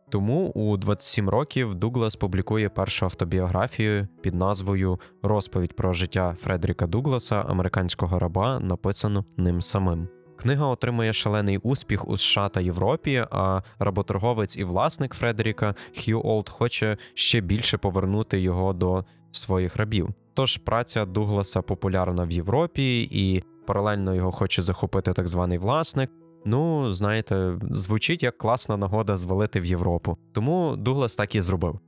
Тому 0.10 0.48
у 0.50 0.78
27 0.78 1.30
років 1.30 1.76
Дуглас 1.76 2.16
публікує 2.16 2.70
першу 2.70 3.06
автобіографію 3.06 4.08
під 4.22 4.36
назвою 4.36 5.00
Розповідь 5.24 5.76
про 5.76 5.94
життя 5.94 6.36
Фредеріка 6.40 6.88
Дугласа, 6.88 7.42
американського 7.42 8.20
раба, 8.20 8.60
написану 8.60 9.26
ним 9.38 9.62
самим. 9.62 10.08
Книга 10.38 10.66
отримує 10.66 11.14
шалений 11.14 11.58
успіх 11.58 12.08
у 12.08 12.18
США 12.18 12.50
та 12.50 12.62
Європі. 12.62 13.26
А 13.32 13.62
работорговець 13.80 14.58
і 14.58 14.64
власник 14.64 15.14
Фредеріка 15.14 15.76
Хью 16.04 16.22
Олд 16.24 16.50
хоче 16.50 16.98
ще 17.14 17.42
більше 17.42 17.78
повернути 17.78 18.40
його 18.40 18.74
до 18.74 19.06
своїх 19.32 19.76
рабів. 19.76 20.10
Тож 20.34 20.58
праця 20.58 21.06
Дугласа 21.06 21.62
популярна 21.62 22.24
в 22.24 22.32
Європі, 22.32 23.08
і 23.12 23.44
паралельно 23.68 24.16
його 24.16 24.32
хоче 24.32 24.62
захопити 24.62 25.14
так 25.14 25.28
званий 25.28 25.58
власник. 25.58 26.12
Ну, 26.46 26.94
знаєте, 26.94 27.60
звучить 27.72 28.24
як 28.24 28.38
класна 28.38 28.78
нагода 28.78 29.18
звалити 29.18 29.60
в 29.60 29.66
Європу. 29.66 30.18
Тому 30.34 30.76
Дуглас 30.78 31.16
так 31.16 31.36
і 31.36 31.42
зробив. 31.42 31.80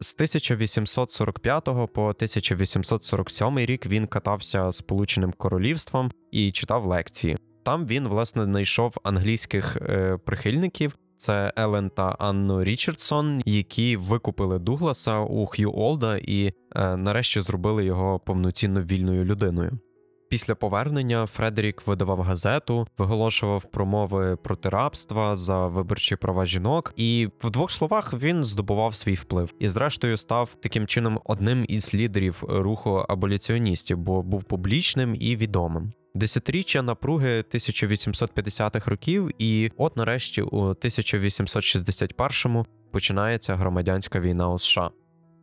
З 0.00 0.14
1845 0.14 1.64
по 1.64 2.02
1847 2.02 3.58
рік 3.58 3.86
він 3.86 4.06
катався 4.06 4.72
Сполученим 4.72 5.32
Королівством 5.32 6.10
і 6.30 6.52
читав 6.52 6.84
лекції. 6.84 7.36
Там 7.62 7.86
він 7.86 8.08
власне 8.08 8.44
знайшов 8.44 8.96
англійських 9.02 9.76
е, 9.76 10.18
прихильників. 10.24 10.96
Це 11.16 11.52
Елен 11.56 11.90
та 11.90 12.16
Анну 12.18 12.64
Річардсон, 12.64 13.42
які 13.44 13.96
викупили 13.96 14.58
Дугласа 14.58 15.18
у 15.18 15.46
Х'ю 15.46 15.72
Олда 15.74 16.16
і 16.16 16.52
е, 16.76 16.96
нарешті 16.96 17.40
зробили 17.40 17.84
його 17.84 18.18
повноцінно 18.18 18.82
вільною 18.82 19.24
людиною. 19.24 19.78
Після 20.30 20.54
повернення 20.54 21.26
Фредерік 21.26 21.86
видавав 21.86 22.20
газету, 22.20 22.86
виголошував 22.98 23.64
промови 23.64 24.36
проти 24.36 24.68
рабства 24.68 25.36
за 25.36 25.66
виборчі 25.66 26.16
права 26.16 26.46
жінок, 26.46 26.92
і 26.96 27.28
в 27.40 27.50
двох 27.50 27.70
словах 27.70 28.14
він 28.14 28.44
здобував 28.44 28.94
свій 28.94 29.14
вплив 29.14 29.54
і, 29.58 29.68
зрештою, 29.68 30.16
став 30.16 30.56
таким 30.62 30.86
чином 30.86 31.20
одним 31.24 31.64
із 31.68 31.94
лідерів 31.94 32.42
руху 32.48 32.90
аболіціоністів, 33.08 33.98
бо 33.98 34.22
був 34.22 34.44
публічним 34.44 35.16
і 35.20 35.36
відомим. 35.36 35.92
Десятиріччя 36.14 36.82
напруги 36.82 37.44
1850-х 37.54 38.90
років, 38.90 39.30
і 39.38 39.70
от 39.76 39.96
нарешті 39.96 40.42
у 40.42 40.68
1861-му 40.68 42.66
починається 42.90 43.56
громадянська 43.56 44.20
війна 44.20 44.50
у 44.50 44.58
США. 44.58 44.90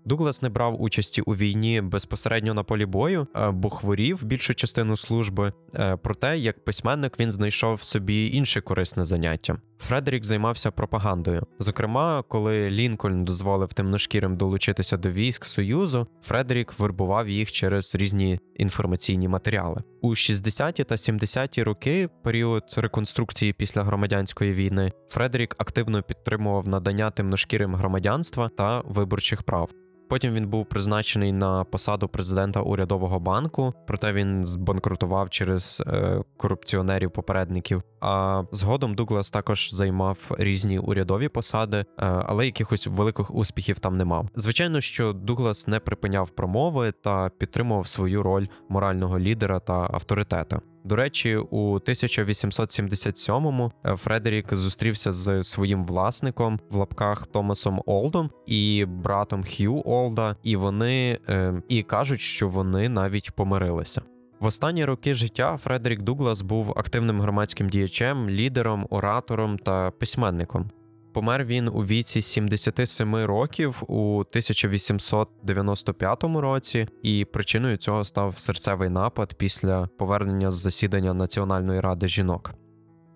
Дуглас 0.07 0.41
не 0.41 0.49
брав 0.49 0.81
участі 0.81 1.21
у 1.21 1.35
війні 1.35 1.81
безпосередньо 1.81 2.53
на 2.53 2.63
полі 2.63 2.85
бою, 2.85 3.27
е, 3.35 3.51
бо 3.51 3.69
хворів 3.69 4.23
більшу 4.25 4.55
частину 4.55 4.97
служби. 4.97 5.53
Е, 5.75 5.97
проте, 6.03 6.37
як 6.37 6.65
письменник, 6.65 7.19
він 7.19 7.31
знайшов 7.31 7.81
собі 7.81 8.27
інше 8.27 8.61
корисне 8.61 9.05
заняття. 9.05 9.57
Фредерік 9.79 10.25
займався 10.25 10.71
пропагандою. 10.71 11.43
Зокрема, 11.59 12.23
коли 12.27 12.69
Лінкольн 12.69 13.25
дозволив 13.25 13.73
темношкірим 13.73 14.37
долучитися 14.37 14.97
до 14.97 15.09
військ 15.09 15.45
Союзу, 15.45 16.07
Фредерік 16.21 16.79
вербував 16.79 17.29
їх 17.29 17.51
через 17.51 17.95
різні 17.95 18.39
інформаційні 18.55 19.27
матеріали. 19.27 19.83
У 20.01 20.09
60-ті 20.09 20.83
та 20.83 20.95
70-ті 20.95 21.63
роки, 21.63 22.09
період 22.23 22.63
реконструкції 22.77 23.53
після 23.53 23.83
громадянської 23.83 24.53
війни, 24.53 24.91
Фредерік 25.09 25.55
активно 25.57 26.03
підтримував 26.03 26.67
надання 26.67 27.11
темношкірим 27.11 27.75
громадянства 27.75 28.49
та 28.57 28.81
виборчих 28.85 29.43
прав. 29.43 29.69
Потім 30.09 30.33
він 30.33 30.47
був 30.47 30.65
призначений 30.65 31.31
на 31.31 31.63
посаду 31.63 32.07
президента 32.07 32.61
урядового 32.61 33.19
банку, 33.19 33.73
проте 33.87 34.13
він 34.13 34.45
збанкрутував 34.45 35.29
через 35.29 35.83
е, 35.87 36.21
корупціонерів-попередників. 36.37 37.81
А 38.01 38.43
згодом 38.51 38.95
Дуглас 38.95 39.31
також 39.31 39.73
займав 39.73 40.17
різні 40.37 40.79
урядові 40.79 41.29
посади, 41.29 41.77
е, 41.77 41.85
але 41.97 42.45
якихось 42.45 42.87
великих 42.87 43.35
успіхів 43.35 43.79
там 43.79 43.97
не 43.97 44.05
мав. 44.05 44.29
Звичайно, 44.35 44.81
що 44.81 45.13
Дуглас 45.13 45.67
не 45.67 45.79
припиняв 45.79 46.29
промови 46.29 46.93
та 47.03 47.29
підтримував 47.29 47.87
свою 47.87 48.23
роль 48.23 48.47
морального 48.69 49.19
лідера 49.19 49.59
та 49.59 49.73
авторитета. 49.73 50.61
До 50.87 50.95
речі, 50.95 51.35
у 51.35 51.79
1877-му 51.79 53.71
е, 53.85 53.95
Фредерік 53.95 54.55
зустрівся 54.55 55.11
з 55.11 55.43
своїм 55.43 55.85
власником 55.85 56.59
в 56.69 56.75
лапках 56.75 57.27
Томасом 57.27 57.81
Олдом 57.85 58.29
і 58.45 58.85
братом 58.87 59.43
Хью 59.43 59.83
Олда, 59.85 60.35
і 60.43 60.55
вони 60.55 61.19
е, 61.29 61.61
і 61.69 61.83
кажуть, 61.83 62.19
що 62.19 62.47
вони 62.47 62.89
навіть 62.89 63.31
помирилися. 63.31 64.01
В 64.39 64.45
останні 64.45 64.85
роки 64.85 65.13
життя 65.13 65.57
Фредерік 65.57 66.01
Дуглас 66.01 66.41
був 66.41 66.73
активним 66.77 67.21
громадським 67.21 67.69
діячем, 67.69 68.29
лідером, 68.29 68.87
оратором 68.89 69.57
та 69.57 69.91
письменником. 69.91 70.69
Помер 71.13 71.45
він 71.45 71.67
у 71.67 71.85
віці 71.85 72.21
77 72.21 73.15
років 73.15 73.83
у 73.87 74.19
1895 74.19 76.23
році, 76.23 76.87
і 77.03 77.25
причиною 77.25 77.77
цього 77.77 78.03
став 78.03 78.37
серцевий 78.37 78.89
напад 78.89 79.33
після 79.33 79.89
повернення 79.97 80.51
з 80.51 80.55
засідання 80.55 81.13
Національної 81.13 81.79
ради 81.79 82.07
жінок. 82.07 82.53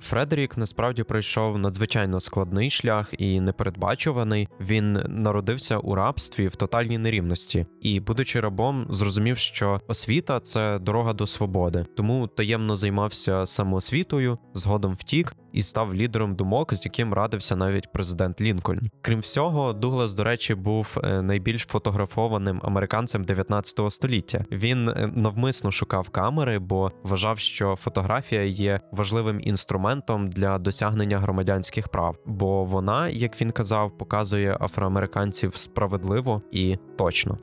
Фредерік 0.02 0.58
насправді 0.58 1.04
пройшов 1.04 1.58
надзвичайно 1.58 2.20
складний 2.20 2.70
шлях 2.70 3.14
і 3.18 3.42
непередбачуваний. 3.42 4.48
Він 4.60 4.92
народився 5.08 5.78
у 5.78 5.96
рабстві 5.96 6.48
в 6.48 6.56
тотальній 6.56 6.98
нерівності, 6.98 7.66
і, 7.82 8.00
будучи 8.00 8.40
рабом, 8.40 8.88
зрозумів, 8.90 9.38
що 9.38 9.82
освіта 9.88 10.40
це 10.40 10.80
дорога 10.80 11.14
до 11.14 11.28
свободи, 11.28 11.86
тому 11.98 12.28
таємно 12.28 12.76
займався 12.76 13.46
самоосвітою, 13.46 14.38
згодом 14.54 14.94
втік 14.94 15.36
і 15.54 15.64
став 15.64 15.96
лідером 15.96 16.36
думок, 16.36 16.74
з 16.74 16.86
яким 16.86 17.14
радився 17.14 17.56
навіть 17.56 17.92
президент 17.92 18.42
Лінкольн. 18.42 18.90
Крім 19.02 19.20
всього, 19.20 19.74
Дуглас, 19.74 20.14
до 20.14 20.24
речі, 20.24 20.56
був 20.56 20.98
е, 21.04 21.22
найбільш 21.22 21.66
фотографованим 21.66 22.62
американцем 22.64 23.24
19 23.24 23.92
століття. 23.92 24.46
Він 24.52 24.90
е, 24.90 25.12
навмисно 25.16 25.72
шукав 25.72 26.10
камери, 26.10 26.60
бо 26.60 26.92
вважав, 27.04 27.40
що 27.40 27.76
фотографія 27.76 28.44
є 28.44 28.80
важливим 28.92 29.40
інструментом 29.44 30.30
для 30.30 30.58
досягнення 30.58 31.20
громадянських 31.20 31.88
прав, 31.88 32.18
бо 32.26 32.64
вона, 32.64 33.10
як 33.10 33.42
він 33.42 33.52
казав, 33.52 33.98
показує 33.98 34.58
афроамериканців 34.62 35.56
справедливо 35.56 36.42
і 36.52 36.78
точно. 36.98 37.38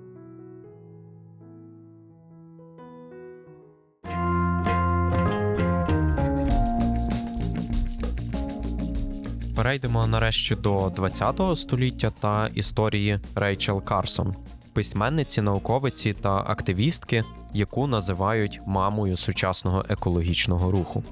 Перейдемо 9.59 10.07
нарешті 10.07 10.55
до 10.55 10.87
20-го 10.89 11.57
століття 11.57 12.13
та 12.21 12.51
історії 12.55 13.21
Рейчел 13.35 13.85
Карсон, 13.85 14.35
письменниці, 14.73 15.43
науковиці 15.43 16.13
та 16.13 16.45
активістки, 16.47 17.25
яку 17.55 17.87
називають 17.87 18.61
мамою 18.67 19.17
сучасного 19.17 19.85
екологічного 19.89 20.71
руху. 20.71 21.05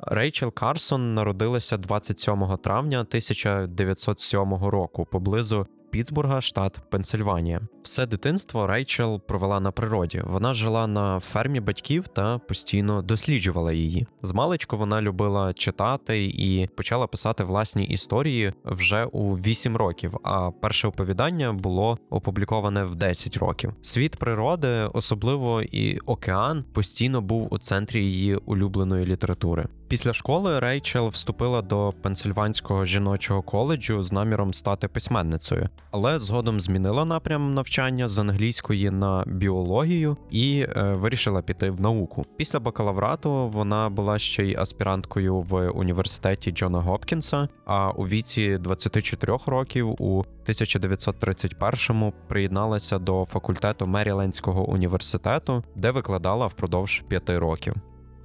Рейчел 0.00 0.52
Карсон 0.52 1.14
народилася 1.14 1.76
27 1.76 2.56
травня 2.56 3.00
1907 3.00 4.54
року 4.54 5.04
поблизу 5.04 5.66
Пітсбурга, 5.94 6.40
штат 6.40 6.80
Пенсильванія. 6.90 7.60
Все 7.82 8.06
дитинство 8.06 8.66
Рейчел 8.66 9.20
провела 9.20 9.60
на 9.60 9.70
природі. 9.70 10.22
Вона 10.24 10.54
жила 10.54 10.86
на 10.86 11.20
фермі 11.20 11.60
батьків 11.60 12.08
та 12.08 12.38
постійно 12.38 13.02
досліджувала 13.02 13.72
її. 13.72 14.06
Змалечку 14.22 14.76
вона 14.76 15.02
любила 15.02 15.52
читати 15.52 16.24
і 16.24 16.68
почала 16.76 17.06
писати 17.06 17.44
власні 17.44 17.84
історії 17.84 18.52
вже 18.64 19.04
у 19.04 19.34
8 19.34 19.76
років. 19.76 20.16
А 20.22 20.50
перше 20.50 20.88
оповідання 20.88 21.52
було 21.52 21.98
опубліковане 22.10 22.84
в 22.84 22.94
10 22.94 23.36
років. 23.36 23.72
Світ 23.80 24.16
природи, 24.16 24.68
особливо 24.94 25.62
і 25.62 25.98
океан, 25.98 26.64
постійно 26.72 27.20
був 27.20 27.54
у 27.54 27.58
центрі 27.58 28.04
її 28.04 28.36
улюбленої 28.36 29.06
літератури. 29.06 29.66
Після 29.94 30.12
школи 30.12 30.58
Рейчел 30.58 31.08
вступила 31.08 31.62
до 31.62 31.92
Пенсильванського 32.02 32.84
жіночого 32.84 33.42
коледжу 33.42 34.02
з 34.02 34.12
наміром 34.12 34.54
стати 34.54 34.88
письменницею, 34.88 35.68
але 35.90 36.18
згодом 36.18 36.60
змінила 36.60 37.04
напрям 37.04 37.54
навчання 37.54 38.08
з 38.08 38.18
англійської 38.18 38.90
на 38.90 39.24
біологію 39.26 40.16
і 40.30 40.66
е, 40.68 40.92
вирішила 40.92 41.42
піти 41.42 41.70
в 41.70 41.80
науку. 41.80 42.24
Після 42.36 42.60
бакалаврату 42.60 43.48
вона 43.48 43.90
була 43.90 44.18
ще 44.18 44.44
й 44.44 44.54
аспіранткою 44.54 45.40
в 45.40 45.70
університеті 45.70 46.50
Джона 46.50 46.78
Гопкінса. 46.78 47.48
А 47.66 47.90
у 47.90 48.08
віці 48.08 48.58
24 48.58 49.38
років 49.46 50.02
у 50.02 50.24
1931-му 50.48 52.12
приєдналася 52.28 52.98
до 52.98 53.24
факультету 53.24 53.86
Мерілендського 53.86 54.70
університету, 54.70 55.64
де 55.76 55.90
викладала 55.90 56.46
впродовж 56.46 57.02
п'яти 57.08 57.38
років. 57.38 57.74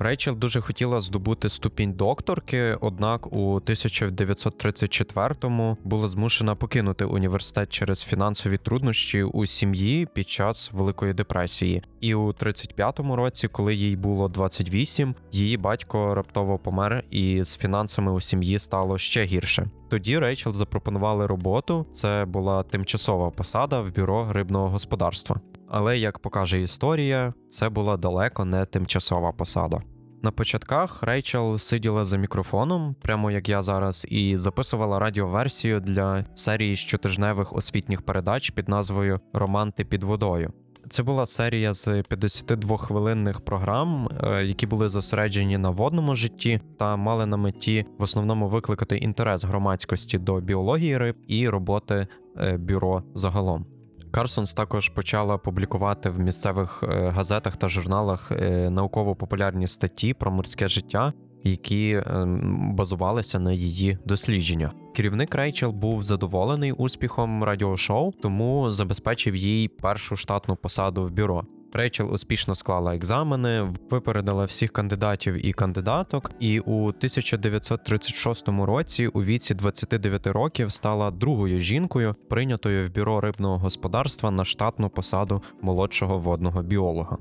Рейчел 0.01 0.35
дуже 0.35 0.61
хотіла 0.61 1.01
здобути 1.01 1.49
ступінь 1.49 1.93
докторки, 1.93 2.77
однак 2.81 3.33
у 3.33 3.59
1934-му 3.59 5.77
була 5.83 6.07
змушена 6.07 6.55
покинути 6.55 7.05
університет 7.05 7.69
через 7.69 8.03
фінансові 8.03 8.57
труднощі 8.57 9.23
у 9.23 9.45
сім'ї 9.45 10.07
під 10.13 10.29
час 10.29 10.71
Великої 10.73 11.13
депресії. 11.13 11.83
І 12.01 12.15
у 12.15 12.27
35-му 12.27 13.15
році, 13.15 13.47
коли 13.47 13.75
їй 13.75 13.95
було 13.95 14.27
28, 14.27 15.15
її 15.31 15.57
батько 15.57 16.15
раптово 16.15 16.57
помер, 16.57 17.03
і 17.09 17.43
з 17.43 17.57
фінансами 17.57 18.11
у 18.11 18.21
сім'ї 18.21 18.59
стало 18.59 18.97
ще 18.97 19.23
гірше. 19.23 19.65
Тоді 19.89 20.19
Рейчел 20.19 20.53
запропонували 20.53 21.27
роботу. 21.27 21.85
Це 21.91 22.25
була 22.27 22.63
тимчасова 22.63 23.29
посада 23.29 23.81
в 23.81 23.95
бюро 23.95 24.33
рибного 24.33 24.69
господарства. 24.69 25.35
Але 25.71 25.97
як 25.97 26.19
покаже 26.19 26.61
історія, 26.61 27.33
це 27.49 27.69
була 27.69 27.97
далеко 27.97 28.45
не 28.45 28.65
тимчасова 28.65 29.31
посада. 29.31 29.81
На 30.23 30.31
початках 30.31 31.03
Рейчел 31.03 31.57
сиділа 31.57 32.05
за 32.05 32.17
мікрофоном, 32.17 32.95
прямо 33.01 33.31
як 33.31 33.49
я 33.49 33.61
зараз, 33.61 34.05
і 34.09 34.37
записувала 34.37 34.99
радіоверсію 34.99 35.79
для 35.79 36.25
серії 36.35 36.75
щотижневих 36.75 37.55
освітніх 37.55 38.01
передач 38.01 38.49
під 38.49 38.69
назвою 38.69 39.19
Романти 39.33 39.85
під 39.85 40.03
водою. 40.03 40.53
Це 40.89 41.03
була 41.03 41.25
серія 41.25 41.73
з 41.73 41.87
52-хвилинних 41.87 43.39
програм, 43.39 44.09
е, 44.23 44.45
які 44.45 44.67
були 44.67 44.89
зосереджені 44.89 45.57
на 45.57 45.69
водному 45.69 46.15
житті 46.15 46.61
та 46.79 46.95
мали 46.95 47.25
на 47.25 47.37
меті 47.37 47.85
в 47.99 48.03
основному 48.03 48.47
викликати 48.47 48.97
інтерес 48.97 49.43
громадськості 49.43 50.17
до 50.17 50.41
біології 50.41 50.97
риб 50.97 51.15
і 51.27 51.49
роботи 51.49 52.07
е, 52.37 52.57
бюро 52.57 53.03
загалом. 53.15 53.78
Карсонс 54.11 54.53
також 54.53 54.89
почала 54.89 55.37
публікувати 55.37 56.09
в 56.09 56.19
місцевих 56.19 56.83
е, 56.83 57.09
газетах 57.09 57.57
та 57.57 57.67
журналах 57.67 58.31
е, 58.31 58.69
науково-популярні 58.69 59.67
статті 59.67 60.13
про 60.13 60.31
морське 60.31 60.67
життя, 60.67 61.13
які 61.43 61.91
е, 61.91 62.25
базувалися 62.73 63.39
на 63.39 63.51
її 63.51 63.97
дослідженнях. 64.05 64.71
Керівник 64.95 65.35
Рейчел 65.35 65.71
був 65.71 66.03
задоволений 66.03 66.71
успіхом 66.71 67.43
радіошоу, 67.43 68.11
тому 68.11 68.71
забезпечив 68.71 69.35
їй 69.35 69.67
першу 69.67 70.15
штатну 70.15 70.55
посаду 70.55 71.03
в 71.03 71.11
бюро. 71.11 71.43
Рейчел 71.73 72.13
успішно 72.13 72.55
склала 72.55 72.95
екзамени, 72.95 73.73
випередила 73.89 74.45
всіх 74.45 74.71
кандидатів 74.71 75.45
і 75.45 75.53
кандидаток, 75.53 76.31
і 76.39 76.59
у 76.59 76.85
1936 76.85 78.47
році, 78.47 79.07
у 79.07 79.23
віці 79.23 79.53
29 79.53 80.27
років, 80.27 80.71
стала 80.71 81.11
другою 81.11 81.59
жінкою, 81.59 82.15
прийнятою 82.29 82.87
в 82.87 82.93
бюро 82.93 83.21
рибного 83.21 83.57
господарства 83.57 84.31
на 84.31 84.45
штатну 84.45 84.89
посаду 84.89 85.43
молодшого 85.61 86.17
водного 86.17 86.63
біолога. 86.63 87.17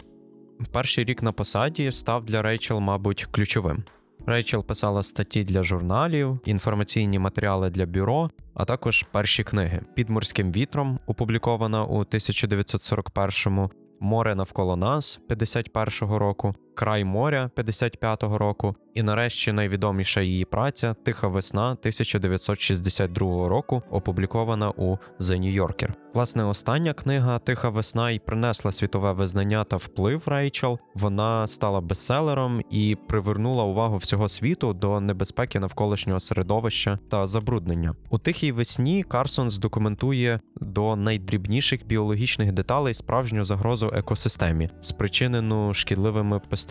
Перший 0.73 1.05
рік 1.05 1.23
на 1.23 1.33
посаді 1.33 1.93
став 1.93 2.25
для 2.25 2.43
Рейчел, 2.43 2.81
мабуть, 2.81 3.25
ключовим. 3.31 3.85
Рейчел 4.27 4.65
писала 4.65 5.03
статті 5.03 5.45
для 5.45 5.63
журналів, 5.63 6.41
інформаційні 6.45 7.19
матеріали 7.19 7.71
для 7.71 7.87
бюро, 7.87 8.31
а 8.55 8.65
також 8.65 9.07
перші 9.13 9.45
книги 9.45 9.81
під 9.95 10.11
морським 10.11 10.53
вітром, 10.53 10.99
опублікована 11.07 11.85
у 11.85 12.05
1941-му, 12.05 13.71
Море 14.01 14.35
навколо 14.35 14.77
нас 14.77 15.21
51-го 15.29 16.19
року, 16.19 16.55
Край 16.79 17.05
моря 17.05 17.51
55-го 17.57 18.39
року, 18.39 18.77
і 18.95 19.03
нарешті 19.03 19.53
найвідоміша 19.53 20.21
її 20.21 20.45
праця 20.45 20.95
Тиха 20.95 21.29
весна 21.29 21.67
1962 21.71 23.49
року, 23.49 23.83
опублікована 23.91 24.71
у 24.71 24.97
The 25.21 25.41
New 25.41 25.63
Yorker. 25.63 25.91
Власне, 26.15 26.45
остання 26.45 26.93
книга 26.93 27.39
Тиха 27.39 27.69
весна 27.69 28.11
й 28.11 28.19
принесла 28.19 28.73
світове 28.73 29.13
визнання 29.13 29.65
та 29.65 29.77
вплив 29.77 30.23
Рейчел. 30.27 30.79
Вона 30.95 31.47
стала 31.47 31.81
бестселером 31.81 32.63
і 32.71 32.97
привернула 33.09 33.65
увагу 33.65 33.97
всього 33.97 34.29
світу 34.29 34.73
до 34.73 35.01
небезпеки 35.01 35.61
навколишнього 35.61 36.21
середовища 36.21 36.99
та 37.11 37.27
забруднення. 37.27 37.95
У 38.11 38.19
тихій 38.19 38.53
весні 38.53 39.03
Карсонс 39.03 39.59
документує 39.59 40.41
до 40.61 40.97
найдрібніших 40.97 41.87
біологічних 41.87 42.53
деталей 42.53 42.95
справжню 42.95 43.45
загрозу 43.45 43.91
екосистемі, 43.95 44.71
спричинену 44.81 45.75
шкідливими 45.75 46.39
пестицидами. 46.39 46.68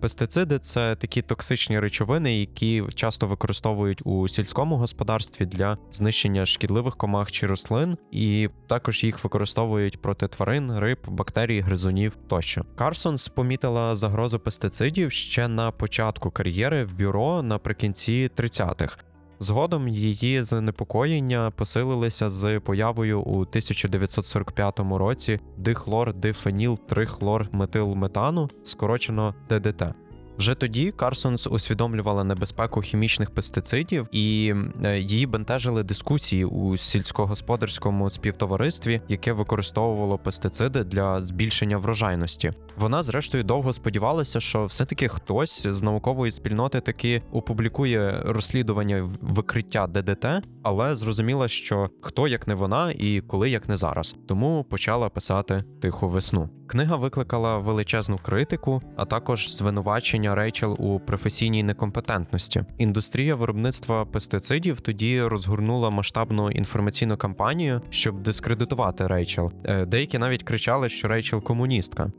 Пестициди 0.00 0.58
це 0.58 0.96
такі 0.96 1.22
токсичні 1.22 1.80
речовини, 1.80 2.40
які 2.40 2.84
часто 2.94 3.26
використовують 3.26 4.02
у 4.04 4.28
сільському 4.28 4.76
господарстві 4.76 5.46
для 5.46 5.78
знищення 5.90 6.46
шкідливих 6.46 6.96
комах 6.96 7.32
чи 7.32 7.46
рослин, 7.46 7.96
і 8.10 8.48
також 8.66 9.04
їх 9.04 9.24
використовують 9.24 10.02
проти 10.02 10.28
тварин, 10.28 10.78
риб, 10.78 10.98
бактерій, 11.08 11.60
гризунів 11.60 12.16
тощо. 12.28 12.64
Карсонс 12.74 13.28
помітила 13.28 13.96
загрозу 13.96 14.38
пестицидів 14.38 15.12
ще 15.12 15.48
на 15.48 15.70
початку 15.70 16.30
кар'єри 16.30 16.84
в 16.84 16.94
бюро 16.94 17.42
наприкінці 17.42 18.30
30-х. 18.36 18.96
Згодом 19.40 19.88
її 19.88 20.42
занепокоєння 20.42 21.52
посилилися 21.56 22.28
з 22.28 22.60
появою 22.60 23.20
у 23.20 23.40
1945 23.40 24.80
році 24.80 25.40
дихлор 25.56 26.14
дифеніл 26.14 26.78
трихлор 26.88 27.48
метилметану, 27.52 28.48
скорочено 28.62 29.34
ДДТ. 29.48 29.84
Вже 30.38 30.54
тоді 30.54 30.92
Карсонс 30.92 31.46
усвідомлювала 31.46 32.24
небезпеку 32.24 32.80
хімічних 32.80 33.30
пестицидів, 33.30 34.08
і 34.12 34.54
е, 34.84 34.98
її 34.98 35.26
бентежили 35.26 35.82
дискусії 35.82 36.44
у 36.44 36.76
сільськогосподарському 36.76 38.10
співтоваристві, 38.10 39.00
яке 39.08 39.32
використовувало 39.32 40.18
пестициди 40.18 40.84
для 40.84 41.22
збільшення 41.22 41.78
врожайності. 41.78 42.52
Вона, 42.78 43.02
зрештою, 43.02 43.44
довго 43.44 43.72
сподівалася, 43.72 44.40
що 44.40 44.64
все-таки 44.64 45.08
хтось 45.08 45.66
з 45.66 45.82
наукової 45.82 46.32
спільноти 46.32 46.80
таки 46.80 47.22
опублікує 47.32 48.22
розслідування 48.24 49.08
викриття 49.20 49.86
ДДТ, 49.86 50.26
але 50.62 50.94
зрозуміла, 50.94 51.48
що 51.48 51.90
хто 52.00 52.28
як 52.28 52.48
не 52.48 52.54
вона 52.54 52.90
і 52.90 53.20
коли 53.20 53.50
як 53.50 53.68
не 53.68 53.76
зараз, 53.76 54.16
тому 54.28 54.64
почала 54.70 55.08
писати 55.08 55.64
тиху 55.80 56.08
весну. 56.08 56.48
Книга 56.66 56.96
викликала 56.96 57.58
величезну 57.58 58.18
критику, 58.22 58.82
а 58.96 59.04
також 59.04 59.56
звинувачення 59.56 60.34
Рейчел 60.34 60.76
у 60.78 61.00
професійній 61.00 61.62
некомпетентності. 61.62 62.62
Індустрія 62.78 63.34
виробництва 63.34 64.04
пестицидів 64.04 64.80
тоді 64.80 65.22
розгорнула 65.22 65.90
масштабну 65.90 66.50
інформаційну 66.50 67.16
кампанію, 67.16 67.82
щоб 67.90 68.22
дискредитувати 68.22 69.06
Рейчел. 69.06 69.52
Е, 69.64 69.86
деякі 69.86 70.18
навіть 70.18 70.42
кричали, 70.42 70.88
що 70.88 71.08
Рейчел 71.08 71.42
комуністка. 71.42 72.12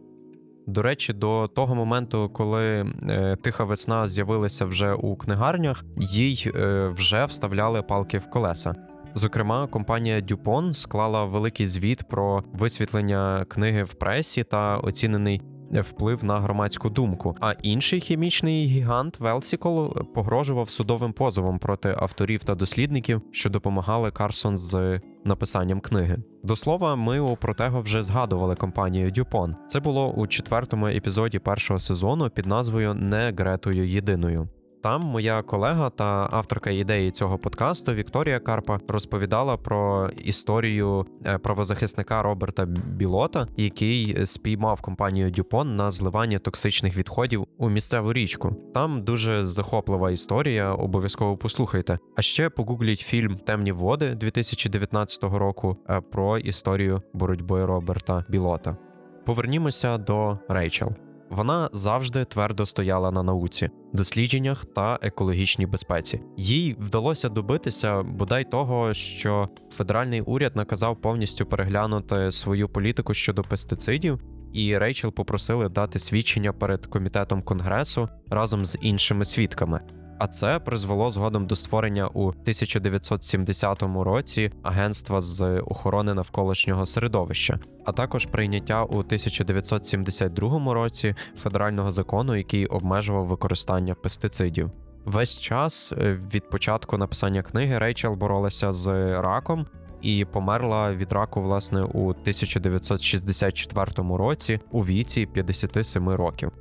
До 0.68 0.82
речі, 0.82 1.14
до 1.14 1.48
того 1.48 1.76
моменту, 1.76 2.30
коли 2.34 2.86
е, 3.10 3.36
тиха 3.42 3.64
весна 3.64 4.08
з'явилася 4.08 4.66
вже 4.66 4.94
у 4.94 5.16
книгарнях, 5.16 5.86
їй 5.98 6.52
е, 6.56 6.88
вже 6.88 7.26
вставляли 7.26 7.82
палки 7.82 8.18
в 8.18 8.30
колеса. 8.30 8.76
Зокрема, 9.16 9.68
компанія 9.68 10.22
Дюпон 10.22 10.74
склала 10.74 11.24
великий 11.24 11.66
звіт 11.66 12.04
про 12.10 12.44
висвітлення 12.54 13.46
книги 13.48 13.84
в 13.84 13.94
пресі 13.94 14.44
та 14.44 14.78
оцінений 14.78 15.42
вплив 15.72 16.24
на 16.24 16.40
громадську 16.40 16.90
думку. 16.90 17.36
А 17.42 17.54
інший 17.62 18.00
хімічний 18.00 18.68
гігант 18.68 19.20
Велсікол 19.20 19.94
погрожував 20.14 20.70
судовим 20.70 21.14
позовом 21.14 21.60
проти 21.60 21.96
авторів 21.98 22.44
та 22.44 22.56
дослідників, 22.56 23.22
що 23.32 23.50
допомагали 23.50 24.12
Карсон 24.12 24.58
з 24.58 25.02
написанням 25.28 25.80
книги. 25.80 26.18
До 26.44 26.56
слова, 26.56 26.96
ми 26.96 27.20
у 27.20 27.36
Протего 27.36 27.82
вже 27.82 28.04
згадували 28.04 28.56
компанію 28.56 29.12
Дюпон. 29.12 29.56
Це 29.68 29.80
було 29.80 30.12
у 30.12 30.28
четвертому 30.28 30.88
епізоді 30.88 31.40
першого 31.40 31.80
сезону 31.80 32.30
під 32.30 32.46
назвою 32.46 32.94
Не 32.94 33.34
Гретою 33.38 33.88
єдиною. 33.88 34.48
Там 34.82 35.02
моя 35.02 35.42
колега 35.42 35.90
та 35.90 36.28
авторка 36.32 36.70
ідеї 36.70 37.12
цього 37.12 37.38
подкасту 37.38 37.94
Вікторія 37.94 38.40
Карпа 38.40 38.80
розповідала 38.88 39.58
про 39.58 40.10
історію 40.10 41.06
е, 41.26 41.38
правозахисника 41.38 42.22
Роберта 42.22 42.66
Білота, 42.66 43.48
який 43.58 44.26
спіймав 44.26 44.82
компанію 44.82 45.32
Дюпон 45.32 45.76
на 45.76 45.92
зливання 45.92 46.40
токсичних 46.40 46.98
відходів 46.98 47.48
у 47.58 47.70
місцеву 47.70 48.14
річку. 48.14 48.56
Там 48.74 49.04
дуже 49.04 49.44
захоплива 49.44 50.12
історія, 50.12 50.74
обов'язково 50.74 51.38
послухайте. 51.38 52.00
А 52.16 52.22
ще 52.22 52.50
погугліть 52.50 53.00
фільм 53.00 53.36
Темні 53.36 53.72
води 53.72 54.16
2019 54.16 55.24
року 55.24 55.78
е, 55.90 56.02
про 56.02 56.38
історію 56.38 57.02
боротьби 57.14 57.66
Роберта 57.66 58.26
Білота. 58.30 58.78
Повернімося 59.26 59.98
до 59.98 60.40
Рейчел. 60.50 61.07
Вона 61.30 61.70
завжди 61.74 62.26
твердо 62.26 62.66
стояла 62.66 63.12
на 63.12 63.24
науці, 63.24 63.70
дослідженнях 63.94 64.66
та 64.66 65.00
екологічній 65.02 65.66
безпеці. 65.66 66.22
Їй 66.38 66.76
вдалося 66.80 67.30
добитися 67.30 68.04
бодай 68.04 68.44
того, 68.52 68.94
що 68.94 69.50
федеральний 69.72 70.22
уряд 70.22 70.56
наказав 70.56 71.02
повністю 71.02 71.46
переглянути 71.46 72.32
свою 72.32 72.70
політику 72.70 73.14
щодо 73.14 73.42
пестицидів, 73.42 74.24
і 74.54 74.78
Рейчел 74.78 75.14
попросили 75.14 75.70
дати 75.70 76.00
свідчення 76.00 76.54
перед 76.54 76.86
комітетом 76.86 77.42
конгресу 77.42 78.10
разом 78.30 78.66
з 78.66 78.78
іншими 78.82 79.26
свідками. 79.26 79.82
А 80.20 80.28
це 80.28 80.60
призвело 80.60 81.12
згодом 81.12 81.46
до 81.48 81.56
створення 81.56 82.08
у 82.08 82.28
1970 82.28 83.84
році 83.84 84.52
агентства 84.64 85.22
з 85.22 85.60
охорони 85.60 86.14
навколишнього 86.14 86.86
середовища, 86.86 87.60
а 87.86 87.92
також 87.92 88.26
прийняття 88.26 88.84
у 88.84 88.98
1972 88.98 90.74
році 90.74 91.16
федерального 91.38 91.92
закону, 91.92 92.36
який 92.36 92.66
обмежував 92.66 93.26
використання 93.26 93.96
пестицидів. 93.96 94.72
Весь 95.06 95.40
час 95.40 95.94
е, 95.98 96.20
від 96.34 96.50
початку 96.50 96.98
написання 96.98 97.42
книги 97.42 97.78
Рейчел 97.78 98.14
боролася 98.14 98.72
з 98.72 98.88
раком 99.22 99.66
і 100.02 100.26
померла 100.26 100.94
від 100.94 101.12
раку 101.12 101.42
власне 101.42 101.82
у 101.82 102.10
1964 102.10 103.92
році 103.98 104.60
у 104.72 104.86
віці 104.86 105.26
57 105.26 106.10
років. 106.10 106.52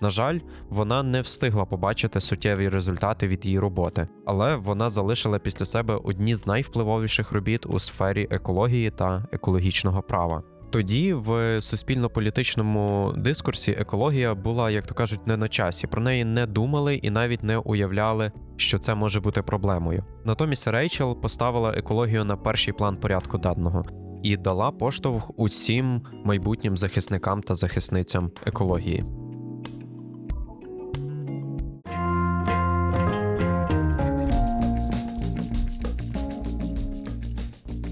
На 0.00 0.10
жаль, 0.10 0.38
вона 0.68 1.02
не 1.02 1.20
встигла 1.20 1.64
побачити 1.64 2.20
суттєві 2.20 2.68
результати 2.68 3.28
від 3.28 3.46
її 3.46 3.58
роботи, 3.58 4.08
але 4.26 4.56
вона 4.56 4.90
залишила 4.90 5.38
після 5.38 5.64
себе 5.64 6.00
одні 6.04 6.34
з 6.34 6.46
найвпливовіших 6.46 7.32
робіт 7.32 7.66
у 7.66 7.78
сфері 7.78 8.28
екології 8.30 8.90
та 8.90 9.26
екологічного 9.32 10.02
права. 10.02 10.42
Тоді 10.70 11.14
в 11.14 11.60
суспільно-політичному 11.60 13.14
дискурсі 13.16 13.70
екологія 13.70 14.34
була, 14.34 14.70
як 14.70 14.86
то 14.86 14.94
кажуть, 14.94 15.26
не 15.26 15.36
на 15.36 15.48
часі. 15.48 15.86
Про 15.86 16.02
неї 16.02 16.24
не 16.24 16.46
думали 16.46 16.94
і 16.94 17.10
навіть 17.10 17.42
не 17.42 17.58
уявляли, 17.58 18.32
що 18.56 18.78
це 18.78 18.94
може 18.94 19.20
бути 19.20 19.42
проблемою. 19.42 20.04
Натомість 20.24 20.68
Рейчел 20.68 21.20
поставила 21.20 21.70
екологію 21.70 22.24
на 22.24 22.36
перший 22.36 22.74
план 22.74 22.96
порядку 22.96 23.38
даного 23.38 23.84
і 24.22 24.36
дала 24.36 24.70
поштовх 24.70 25.30
усім 25.36 26.02
майбутнім 26.24 26.76
захисникам 26.76 27.42
та 27.42 27.54
захисницям 27.54 28.30
екології. 28.46 29.04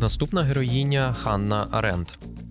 Наступна 0.04 0.42
героїня 0.42 1.12
Ханна 1.12 1.68
Аренд, 1.70 2.06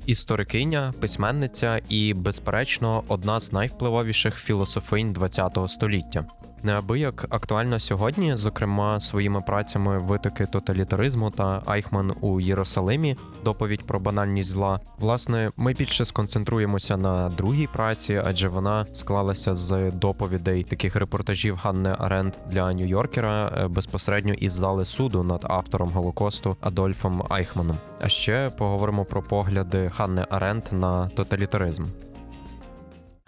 історикиня, 0.06 0.94
письменниця 1.00 1.82
і, 1.90 2.14
безперечно, 2.14 3.04
одна 3.08 3.40
з 3.40 3.52
найвпливовіших 3.52 4.38
філософинь 4.38 5.16
ХХ 5.16 5.68
століття 5.68 6.26
неабияк 6.64 7.26
актуальна 7.30 7.80
сьогодні, 7.80 8.36
зокрема 8.36 9.00
своїми 9.00 9.42
працями 9.42 10.00
витоки 10.00 10.46
тоталітаризму 10.46 11.32
та 11.32 11.62
Айхман 11.66 12.14
у 12.22 12.40
Єрусалимі, 12.40 13.18
доповідь 13.44 13.84
про 13.84 14.00
банальність 14.00 14.52
зла. 14.52 14.80
Власне, 14.98 15.52
ми 15.58 15.74
більше 15.74 16.06
сконцентруємося 16.06 16.98
на 16.98 17.30
другій 17.30 17.68
праці, 17.68 18.22
адже 18.26 18.48
вона 18.48 18.86
склалася 18.92 19.56
з 19.56 19.92
доповідей 19.92 20.64
таких 20.64 20.96
репортажів 20.96 21.60
Ганни 21.64 21.96
Аренд 22.00 22.34
для 22.52 22.74
Нью-Йоркера 22.74 23.64
е, 23.64 23.68
безпосередньо 23.68 24.34
із 24.34 24.54
зали 24.54 24.86
суду 24.86 25.24
над 25.24 25.46
автором 25.50 25.90
Голокосту 25.90 26.58
Адольфом 26.62 27.24
Айхманом. 27.30 27.78
А 28.02 28.10
ще 28.10 28.52
поговоримо 28.58 29.06
про 29.06 29.22
погляди 29.22 29.92
Ханни 29.96 30.26
Аренд 30.30 30.64
на 30.72 31.10
тоталітаризм. 31.10 31.86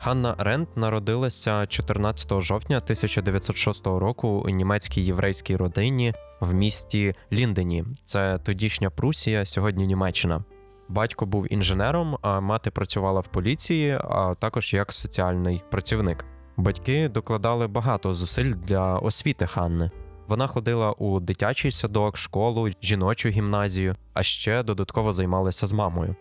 Ханна 0.06 0.36
Рент 0.38 0.78
народилася 0.78 1.65
14 1.65 2.41
жовтня 2.41 2.78
1906 2.78 3.86
року 3.86 4.44
у 4.46 4.50
німецькій 4.50 5.02
єврейській 5.02 5.56
родині 5.56 6.13
в 6.39 6.54
місті 6.54 7.13
Ліндені. 7.34 7.86
Це 8.04 8.39
тодішня 8.44 8.89
Прусія, 8.89 9.46
сьогодні 9.46 9.88
Німеччина. 9.88 10.44
Батько 10.89 11.26
був 11.26 11.54
інженером, 11.54 12.18
а 12.22 12.39
мати 12.39 12.72
працювала 12.72 13.20
в 13.20 13.28
поліції, 13.28 14.00
а 14.04 14.36
також 14.39 14.74
як 14.74 14.94
соціальний 14.94 15.63
працівник. 15.72 16.26
Батьки 16.58 17.10
докладали 17.10 17.68
багато 17.68 18.13
зусиль 18.13 18.54
для 18.54 19.00
освіти 19.00 19.48
Ханни. 19.48 19.91
Вона 20.28 20.48
ходила 20.48 20.91
у 20.91 21.20
дитячий 21.20 21.72
садок, 21.72 22.18
школу, 22.18 22.70
жіночу 22.82 23.30
гімназію, 23.30 23.96
а 24.13 24.24
ще 24.24 24.63
додатково 24.63 25.13
займалася 25.13 25.68
з 25.68 25.74
мамою. 25.74 26.15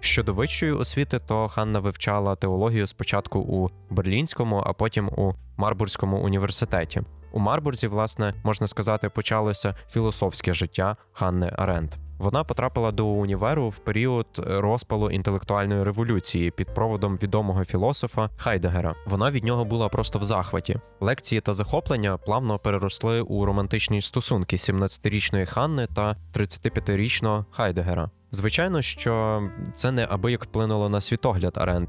Щодо 0.00 0.34
вищої 0.34 0.72
освіти, 0.72 1.18
то 1.18 1.48
Ханна 1.48 1.80
вивчала 1.80 2.36
теологію 2.36 2.86
спочатку 2.86 3.38
у 3.38 3.68
Берлінському, 3.90 4.62
а 4.66 4.72
потім 4.72 5.08
у 5.08 5.34
Марбурзькому 5.56 6.18
університеті. 6.18 7.02
У 7.32 7.38
Марбурзі, 7.38 7.86
власне, 7.86 8.34
можна 8.44 8.66
сказати, 8.66 9.08
почалося 9.08 9.74
філософське 9.90 10.52
життя 10.54 10.96
Ханни 11.12 11.52
Аренд. 11.56 11.90
Вона 12.18 12.44
потрапила 12.44 12.92
до 12.92 13.06
універу 13.06 13.68
в 13.68 13.78
період 13.78 14.26
розпалу 14.36 15.10
інтелектуальної 15.10 15.82
революції 15.82 16.50
під 16.50 16.74
проводом 16.74 17.16
відомого 17.16 17.64
філософа 17.64 18.30
Хайдегера. 18.36 18.94
Вона 19.06 19.30
від 19.30 19.44
нього 19.44 19.64
була 19.64 19.88
просто 19.88 20.18
в 20.18 20.24
захваті. 20.24 20.76
Лекції 21.00 21.40
та 21.40 21.54
захоплення 21.54 22.16
плавно 22.16 22.58
переросли 22.58 23.20
у 23.20 23.44
романтичні 23.44 24.02
стосунки 24.02 24.56
17-річної 24.56 25.46
Ханни 25.46 25.86
та 25.94 26.16
35-річного 26.34 27.46
Хайдегера. 27.50 28.10
Звичайно, 28.32 28.82
що 28.82 29.42
це 29.74 29.92
не 29.92 30.06
аби 30.10 30.32
як 30.32 30.44
вплинуло 30.44 30.88
на 30.88 31.00
світогляд 31.00 31.52
Аренд. 31.56 31.88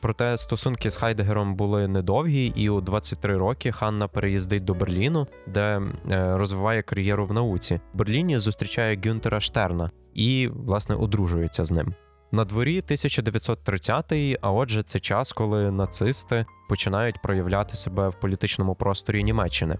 Проте 0.00 0.36
стосунки 0.36 0.90
з 0.90 0.96
Хайдегером 0.96 1.54
були 1.54 1.88
недовгі, 1.88 2.52
і 2.56 2.68
у 2.68 2.80
23 2.80 3.36
роки 3.36 3.72
Ханна 3.72 4.08
переїздить 4.08 4.64
до 4.64 4.74
Берліну, 4.74 5.26
де 5.46 5.80
е, 6.10 6.36
розвиває 6.36 6.82
кар'єру 6.82 7.26
в 7.26 7.32
науці. 7.32 7.80
В 7.94 7.98
Берліні 7.98 8.38
зустрічає 8.38 9.00
Гюнтера 9.04 9.40
Штерна 9.40 9.90
і, 10.14 10.48
власне, 10.54 10.94
одружується 10.94 11.64
з 11.64 11.70
ним. 11.70 11.94
На 12.32 12.44
дворі 12.44 12.80
1930-й, 12.80 14.38
а 14.40 14.52
отже, 14.52 14.82
це 14.82 15.00
час, 15.00 15.32
коли 15.32 15.70
нацисти 15.70 16.46
починають 16.68 17.22
проявляти 17.22 17.76
себе 17.76 18.08
в 18.08 18.20
політичному 18.20 18.74
просторі 18.74 19.24
Німеччини. 19.24 19.78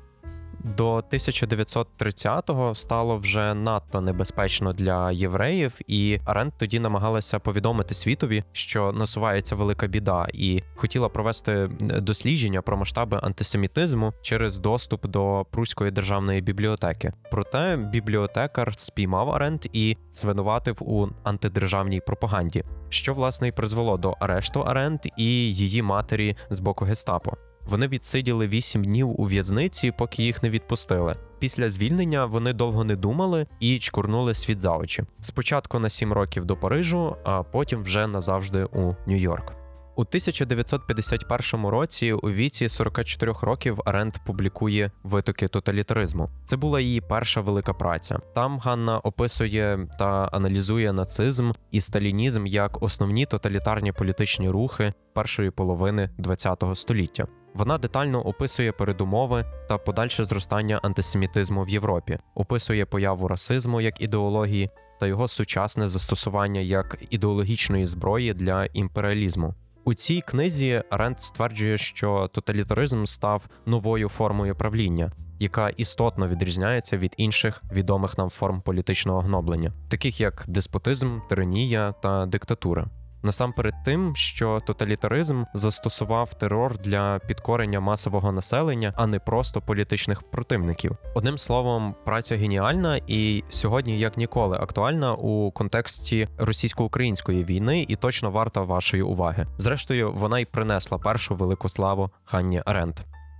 До 0.65 0.97
1930-го 0.99 2.75
стало 2.75 3.19
вже 3.19 3.55
надто 3.55 4.01
небезпечно 4.01 4.73
для 4.73 5.13
євреїв, 5.13 5.79
і 5.87 6.19
Аренд 6.25 6.53
тоді 6.59 6.81
намагалася 6.81 7.39
повідомити 7.39 7.95
світові, 7.95 8.45
що 8.53 8.93
насувається 8.93 9.55
велика 9.55 9.87
біда, 9.87 10.27
і 10.35 10.63
хотіла 10.77 11.09
провести 11.09 11.71
дослідження 11.81 12.63
про 12.63 12.77
масштаби 12.77 13.21
антисемітизму 13.23 14.13
через 14.23 14.59
доступ 14.59 15.07
до 15.07 15.47
Пруської 15.51 15.91
державної 15.91 16.41
бібліотеки. 16.41 17.13
Проте 17.31 17.77
бібліотекар 17.77 18.73
спіймав 18.77 19.31
Аренд 19.31 19.67
і 19.73 19.97
звинуватив 20.15 20.77
у 20.81 21.09
антидержавній 21.25 22.01
пропаганді, 22.01 22.65
що 22.89 23.13
власне 23.13 23.49
й 23.49 23.53
призвело 23.53 23.97
до 23.97 24.11
арешту 24.11 24.61
Аренд 24.61 25.01
і 25.17 25.25
її 25.55 25.83
матері 25.83 26.37
з 26.51 26.61
боку 26.61 26.85
гестапо. 26.85 27.48
Вони 27.69 27.89
відсиділи 27.89 28.49
вісім 28.49 28.85
днів 28.85 29.21
у 29.21 29.25
в'язниці, 29.25 29.93
поки 29.99 30.23
їх 30.23 30.43
не 30.43 30.51
відпустили. 30.51 31.15
Після 31.39 31.71
звільнення 31.71 32.25
вони 32.25 32.53
довго 32.53 32.85
не 32.85 32.97
думали 32.97 33.47
і 33.61 33.79
чкурнули 33.79 34.35
світ 34.35 34.61
за 34.61 34.77
очі. 34.77 35.03
Спочатку 35.21 35.79
на 35.79 35.91
сім 35.91 36.13
років 36.13 36.45
до 36.45 36.57
Парижу, 36.57 37.17
а 37.25 37.43
потім 37.43 37.83
вже 37.83 38.07
назавжди 38.07 38.65
у 38.65 38.95
Нью-Йорк. 39.07 39.53
У 39.97 40.01
1951 40.01 41.67
році 41.67 42.13
у 42.13 42.31
віці 42.31 42.69
44 42.69 43.33
років 43.43 43.81
Аренд 43.85 44.17
публікує 44.27 44.91
витоки 45.03 45.49
тоталітаризму. 45.49 46.31
Це 46.45 46.57
була 46.57 46.81
її 46.81 47.01
перша 47.01 47.41
велика 47.41 47.73
праця. 47.73 48.19
Там 48.35 48.59
Ганна 48.59 48.99
описує 48.99 49.89
та 49.99 50.29
аналізує 50.33 50.93
нацизм 50.93 51.51
і 51.71 51.81
сталінізм 51.81 52.47
як 52.47 52.83
основні 52.83 53.27
тоталітарні 53.27 53.93
політичні 53.93 54.51
рухи 54.51 54.93
першої 55.15 55.51
половини 55.51 56.11
ХХ 56.27 56.75
століття. 56.75 57.27
Вона 57.59 57.79
детально 57.79 58.27
описує 58.27 58.73
передумови 58.73 59.45
та 59.69 59.79
подальше 59.79 60.25
зростання 60.25 60.81
антисемітизму 60.83 61.65
в 61.65 61.69
Європі, 61.69 62.19
описує 62.35 62.87
появу 62.87 63.29
расизму 63.29 63.81
як 63.81 64.01
ідеології 64.01 64.71
та 65.01 65.07
його 65.07 65.29
сучасне 65.29 65.89
застосування 65.89 66.61
як 66.61 66.99
ідеологічної 67.11 67.87
зброї 67.87 68.35
для 68.35 68.65
імперіалізму. 68.65 69.55
У 69.85 69.95
цій 69.95 70.21
книзі 70.21 70.83
Аренд 70.91 71.21
стверджує, 71.21 71.79
що 71.79 72.31
тоталітаризм 72.33 73.05
став 73.05 73.49
новою 73.67 74.09
формою 74.09 74.55
правління, 74.55 75.13
яка 75.39 75.69
істотно 75.69 76.29
відрізняється 76.29 76.97
від 76.97 77.15
інших 77.17 77.63
відомих 77.73 78.19
нам 78.19 78.31
форм 78.31 78.61
політичного 78.61 79.21
гноблення, 79.21 79.73
таких 79.89 80.21
як 80.21 80.45
деспотизм, 80.49 81.19
тиранія 81.29 81.95
та 82.03 82.27
диктатура. 82.27 82.89
Насамперед 83.23 83.75
тим, 83.85 84.17
що 84.17 84.61
тоталітаризм 84.67 85.45
застосував 85.55 86.35
терор 86.35 86.79
для 86.79 87.19
підкорення 87.19 87.81
масового 87.81 88.33
населення, 88.33 88.93
а 88.97 89.07
не 89.07 89.19
просто 89.19 89.61
політичних 89.61 90.23
противників. 90.23 90.97
Одним 91.15 91.39
словом, 91.39 91.95
праця 92.05 92.37
геніальна 92.37 93.01
і 93.07 93.45
сьогодні, 93.49 93.99
як 93.99 94.17
ніколи, 94.17 94.57
актуальна 94.57 95.15
у 95.15 95.51
контексті 95.51 96.29
російсько-української 96.39 97.45
війни 97.45 97.87
і 97.89 97.97
точно 97.97 98.31
варта 98.31 98.61
вашої 98.61 99.03
уваги. 99.03 99.47
Зрештою, 99.59 100.13
вона 100.13 100.41
й 100.41 100.45
принесла 100.45 100.99
першу 100.99 101.35
велику 101.35 101.69
славу 101.69 102.11
Ханні 102.25 102.63
Аренд. 102.67 102.95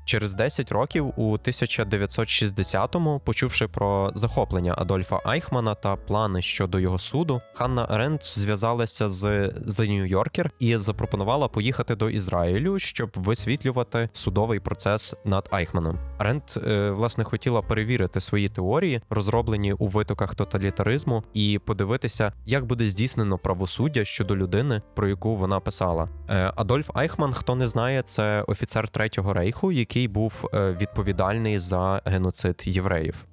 Через 0.09 0.35
10 0.35 0.73
років, 0.73 1.13
у 1.17 1.37
1960-му, 1.37 3.21
почувши 3.25 3.69
про 3.69 4.11
захоплення 4.15 4.75
Адольфа 4.79 5.21
Айхмана 5.25 5.75
та 5.75 5.97
плани 5.97 6.43
щодо 6.43 6.81
його 6.81 6.99
суду, 6.99 7.41
Ханна 7.55 7.87
Аренд 7.89 8.23
зв'язалася 8.23 9.09
з 9.09 9.25
The 9.49 9.91
New 9.91 10.15
Yorker 10.15 10.51
і 10.59 10.77
запропонувала 10.77 11.49
поїхати 11.49 11.97
до 11.97 12.11
Ізраїлю, 12.11 12.79
щоб 12.79 13.11
висвітлювати 13.15 14.09
судовий 14.13 14.61
процес 14.61 15.15
над 15.25 15.49
Айхманом. 15.51 15.99
Аренд, 16.19 16.43
е, 16.57 16.91
власне, 16.91 17.25
хотіла 17.25 17.63
перевірити 17.63 18.21
свої 18.21 18.49
теорії, 18.49 19.01
розроблені 19.11 19.73
у 19.73 19.87
витоках 19.87 20.35
тоталітаризму, 20.35 21.25
і 21.35 21.61
подивитися, 21.67 22.33
як 22.47 22.67
буде 22.67 22.89
здійснено 22.89 23.39
правосуддя 23.39 24.05
щодо 24.05 24.37
людини, 24.37 24.83
про 24.95 25.09
яку 25.09 25.37
вона 25.37 25.61
писала. 25.61 26.09
Е, 26.29 26.53
Адольф 26.57 26.91
Айхман, 26.95 27.33
хто 27.33 27.55
не 27.55 27.67
знає, 27.67 28.03
це 28.03 28.45
офіцер 28.47 28.89
третього 28.89 29.33
рейху, 29.33 29.73
який 29.73 29.98
який 29.99 30.09
був 30.09 30.49
е, 30.55 30.77
відповідальний 30.81 31.59
за 31.59 32.03
геноцид 32.05 32.63
євреїв. 32.67 33.25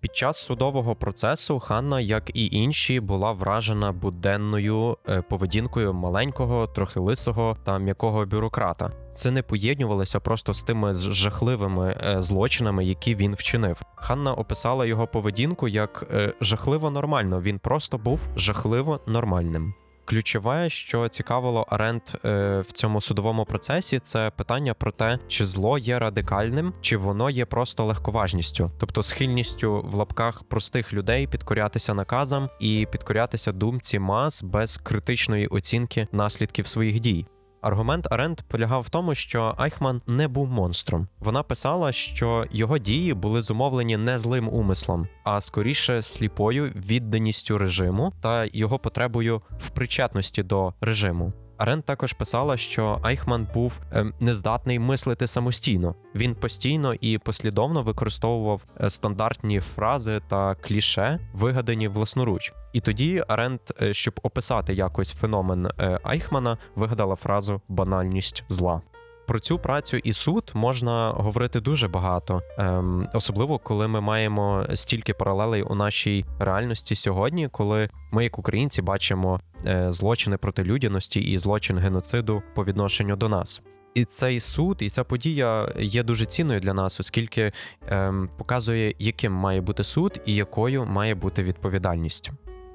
Під 0.00 0.16
час 0.16 0.36
судового 0.36 0.94
процесу 0.94 1.58
Ханна, 1.58 2.00
як 2.00 2.30
і 2.34 2.46
інші, 2.46 3.00
була 3.00 3.32
вражена 3.32 3.92
буденною 3.92 4.96
е, 5.08 5.22
поведінкою 5.22 5.92
маленького, 5.92 6.66
трохи 6.66 7.00
лисого 7.00 7.56
та 7.64 7.78
м'якого 7.78 8.26
бюрократа. 8.26 8.90
Це 9.14 9.30
не 9.30 9.42
поєднювалося 9.42 10.20
просто 10.20 10.54
з 10.54 10.62
тими 10.62 10.94
жахливими 10.94 11.96
е, 12.02 12.22
злочинами, 12.22 12.84
які 12.84 13.14
він 13.14 13.34
вчинив. 13.34 13.80
Ханна 13.96 14.34
описала 14.34 14.86
його 14.86 15.06
поведінку 15.06 15.68
як 15.68 16.06
жахливо 16.40 16.90
нормально. 16.90 17.40
Він 17.40 17.58
просто 17.58 17.98
був 17.98 18.20
жахливо 18.36 19.00
нормальним. 19.06 19.74
Ключове, 20.10 20.70
що 20.70 21.08
цікавило 21.08 21.66
Аренд 21.68 22.02
е, 22.24 22.60
в 22.60 22.72
цьому 22.72 23.00
судовому 23.00 23.44
процесі, 23.44 23.98
це 23.98 24.30
питання 24.36 24.74
про 24.74 24.92
те, 24.92 25.18
чи 25.28 25.46
зло 25.46 25.78
є 25.78 25.98
радикальним, 25.98 26.72
чи 26.80 26.96
воно 26.96 27.30
є 27.30 27.44
просто 27.46 27.84
легковажністю, 27.84 28.70
тобто 28.78 29.02
схильністю 29.02 29.80
в 29.84 29.94
лапках 29.94 30.42
простих 30.42 30.92
людей 30.92 31.26
підкорятися 31.26 31.94
наказам 31.94 32.48
і 32.60 32.86
підкорятися 32.92 33.52
думці 33.52 33.98
мас 33.98 34.42
без 34.42 34.76
критичної 34.76 35.46
оцінки 35.46 36.06
наслідків 36.12 36.66
своїх 36.66 37.00
дій. 37.00 37.26
Аргумент 37.62 38.06
Аренд 38.12 38.40
полягав 38.40 38.82
в 38.82 38.90
тому, 38.90 39.14
що 39.14 39.54
Айхман 39.58 40.02
не 40.06 40.28
був 40.28 40.50
монстром. 40.50 41.08
Вона 41.18 41.42
писала, 41.42 41.92
що 41.92 42.46
його 42.50 42.78
дії 42.78 43.14
були 43.14 43.42
зумовлені 43.42 43.96
не 43.96 44.18
злим 44.18 44.48
умислом, 44.48 45.08
а 45.24 45.40
скоріше 45.40 46.02
сліпою 46.02 46.72
відданістю 46.76 47.58
режиму 47.58 48.12
та 48.20 48.46
його 48.52 48.78
потребою 48.78 49.42
в 49.58 49.70
причетності 49.70 50.42
до 50.42 50.74
режиму. 50.80 51.32
Арен 51.60 51.82
також 51.82 52.12
писала, 52.12 52.56
що 52.56 52.98
Айхман 53.02 53.48
був 53.54 53.80
ем, 53.92 54.14
нездатний 54.20 54.78
мислити 54.78 55.26
самостійно. 55.26 55.94
Він 56.14 56.34
постійно 56.34 56.94
і 56.94 57.18
послідовно 57.18 57.82
використовував 57.82 58.64
е, 58.80 58.90
стандартні 58.90 59.60
фрази 59.60 60.20
та 60.28 60.54
кліше, 60.54 61.20
вигадані 61.32 61.88
власноруч. 61.88 62.52
І 62.72 62.80
тоді 62.80 63.24
Аренд, 63.28 63.60
е, 63.82 63.92
щоб 63.94 64.20
описати 64.22 64.74
якось 64.74 65.14
феномен 65.14 65.66
е, 65.66 65.98
Айхмана, 66.02 66.58
вигадала 66.74 67.16
фразу 67.16 67.60
банальність 67.68 68.44
зла. 68.48 68.82
Про 69.30 69.40
цю 69.40 69.58
працю 69.58 69.96
і 69.96 70.12
суд 70.12 70.50
можна 70.54 71.10
говорити 71.10 71.60
дуже 71.60 71.88
багато, 71.88 72.42
ем, 72.58 73.08
особливо 73.14 73.58
коли 73.58 73.88
ми 73.88 74.00
маємо 74.00 74.66
стільки 74.74 75.14
паралелей 75.14 75.62
у 75.62 75.74
нашій 75.74 76.24
реальності 76.38 76.96
сьогодні, 76.96 77.48
коли 77.48 77.88
ми, 78.12 78.24
як 78.24 78.38
українці, 78.38 78.82
бачимо 78.82 79.40
е, 79.66 79.92
злочини 79.92 80.36
проти 80.36 80.64
людяності 80.64 81.20
і 81.20 81.38
злочин 81.38 81.78
геноциду 81.78 82.42
по 82.54 82.64
відношенню 82.64 83.16
до 83.16 83.28
нас. 83.28 83.62
І 83.94 84.04
цей 84.04 84.40
суд, 84.40 84.76
і 84.80 84.88
ця 84.88 85.04
подія 85.04 85.72
є 85.78 86.02
дуже 86.02 86.26
цінною 86.26 86.60
для 86.60 86.74
нас, 86.74 87.00
оскільки 87.00 87.52
ем, 87.88 88.30
показує, 88.38 88.94
яким 88.98 89.32
має 89.32 89.60
бути 89.60 89.84
суд 89.84 90.20
і 90.26 90.34
якою 90.34 90.84
має 90.84 91.14
бути 91.14 91.42
відповідальність. 91.42 92.30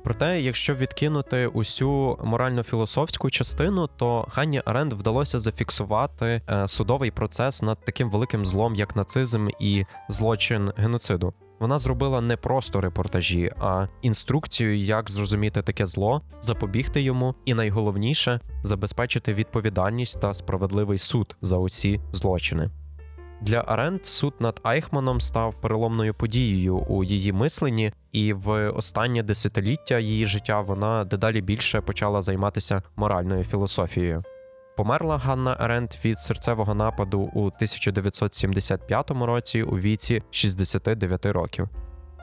Проте, 0.05 0.41
якщо 0.41 0.75
відкинути 0.75 1.47
усю 1.47 2.17
морально-філософську 2.23 3.29
частину, 3.29 3.87
то 3.87 4.25
Ханні 4.29 4.61
Аренд 4.65 4.93
вдалося 4.93 5.39
зафіксувати 5.39 6.41
е, 6.49 6.67
судовий 6.67 7.11
процес 7.11 7.61
над 7.61 7.85
таким 7.85 8.09
великим 8.09 8.45
злом, 8.45 8.75
як 8.75 8.95
нацизм 8.95 9.47
і 9.59 9.85
злочин 10.09 10.71
геноциду. 10.77 11.33
Вона 11.59 11.79
зробила 11.79 12.21
не 12.21 12.37
просто 12.37 12.81
репортажі, 12.81 13.51
а 13.59 13.87
інструкцію, 14.01 14.77
як 14.77 15.11
зрозуміти 15.11 15.61
таке 15.61 15.85
зло, 15.85 16.21
запобігти 16.41 17.01
йому, 17.01 17.35
і 17.45 17.53
найголовніше 17.53 18.39
забезпечити 18.63 19.33
відповідальність 19.33 20.21
та 20.21 20.33
справедливий 20.33 20.97
суд 20.97 21.35
за 21.41 21.57
усі 21.57 21.99
злочини. 22.13 22.69
Для 23.41 23.63
Аренд 23.67 24.05
суд 24.05 24.33
над 24.39 24.59
Айхманом 24.63 25.21
став 25.21 25.61
переломною 25.61 26.13
подією 26.13 26.77
у 26.77 27.03
її 27.03 27.33
мисленні, 27.33 27.93
і 28.11 28.33
в 28.33 28.69
останнє 28.69 29.23
десятиліття 29.23 29.99
її 29.99 30.25
життя 30.25 30.61
вона 30.61 31.03
дедалі 31.05 31.41
більше 31.41 31.81
почала 31.81 32.21
займатися 32.21 32.81
моральною 32.95 33.43
філософією. 33.43 34.23
Померла 34.77 35.17
Ганна 35.17 35.55
Аренд 35.59 35.89
від 36.05 36.19
серцевого 36.19 36.73
нападу 36.73 37.19
у 37.33 37.45
1975 37.45 39.11
році 39.11 39.63
у 39.63 39.79
віці 39.79 40.23
69 40.31 41.25
років. 41.25 41.69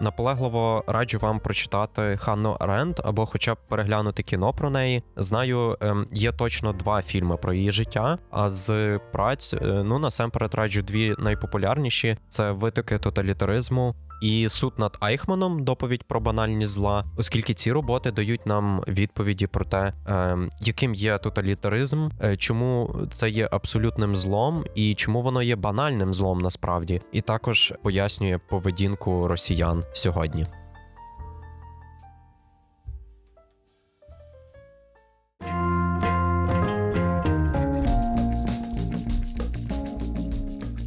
Наполегливо 0.03 0.85
раджу 0.87 1.19
вам 1.19 1.41
прочитати 1.41 2.17
Ханну 2.17 2.57
Рент 2.61 3.01
або 3.05 3.27
хоча 3.27 3.55
б 3.55 3.59
переглянути 3.69 4.23
кіно 4.23 4.53
про 4.53 4.71
неї. 4.71 5.03
Знаю, 5.17 5.77
ем, 5.81 6.07
є 6.13 6.33
точно 6.33 6.73
два 6.73 7.03
фільми 7.03 7.37
про 7.37 7.53
її 7.53 7.73
життя. 7.73 8.19
А 8.31 8.51
з 8.51 8.99
праць, 9.13 9.55
е, 9.55 9.65
ну 9.65 9.99
насамперед 9.99 10.55
раджу 10.55 10.83
дві 10.83 11.15
найпопулярніші: 11.19 12.17
це 12.29 12.51
витоки 12.51 12.99
тоталітаризму 12.99 13.95
і 14.23 14.49
суд 14.49 14.73
над 14.79 14.97
Айхманом 15.01 15.65
доповідь 15.65 16.05
про 16.05 16.21
банальність 16.21 16.73
зла, 16.73 17.05
оскільки 17.17 17.55
ці 17.55 17.73
роботи 17.73 18.11
дають 18.11 18.47
нам 18.47 18.83
відповіді 18.89 19.47
про 19.47 19.65
те, 19.65 19.93
е, 20.07 20.39
яким 20.61 20.95
є 20.95 21.19
тоталітаризм, 21.19 22.09
е, 22.23 22.37
чому 22.37 22.97
це 23.11 23.31
є 23.31 23.49
абсолютним 23.53 24.17
злом, 24.17 24.65
і 24.75 24.95
чому 24.95 25.23
воно 25.23 25.43
є 25.43 25.57
банальним 25.57 26.15
злом 26.15 26.39
насправді, 26.39 27.01
і 27.13 27.21
також 27.21 27.75
пояснює 27.83 28.39
поведінку 28.49 29.29
росіян 29.29 29.85
сьогодні. 29.93 30.47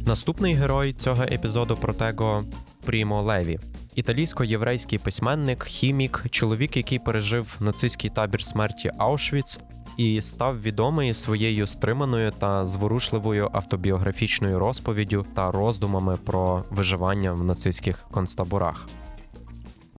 Наступний 0.06 0.54
герой 0.54 0.92
цього 0.92 1.22
епізоду 1.22 1.76
Протего 1.76 2.44
Прімо 2.86 3.22
Леві, 3.22 3.58
італійсько-єврейський 3.96 4.98
письменник, 4.98 5.64
хімік, 5.64 6.24
чоловік, 6.30 6.76
який 6.76 6.98
пережив 6.98 7.56
нацистський 7.60 8.10
табір 8.10 8.44
смерті 8.44 8.90
Аушвіц 8.98 9.60
і 9.96 10.20
став 10.20 10.62
відомий 10.62 11.14
своєю 11.14 11.66
стриманою 11.66 12.30
та 12.30 12.66
зворушливою 12.66 13.50
автобіографічною 13.52 14.58
розповіддю 14.58 15.26
та 15.34 15.50
роздумами 15.50 16.16
про 16.16 16.64
виживання 16.70 17.32
в 17.32 17.44
нацистських 17.44 18.06
концтаборах. 18.10 18.88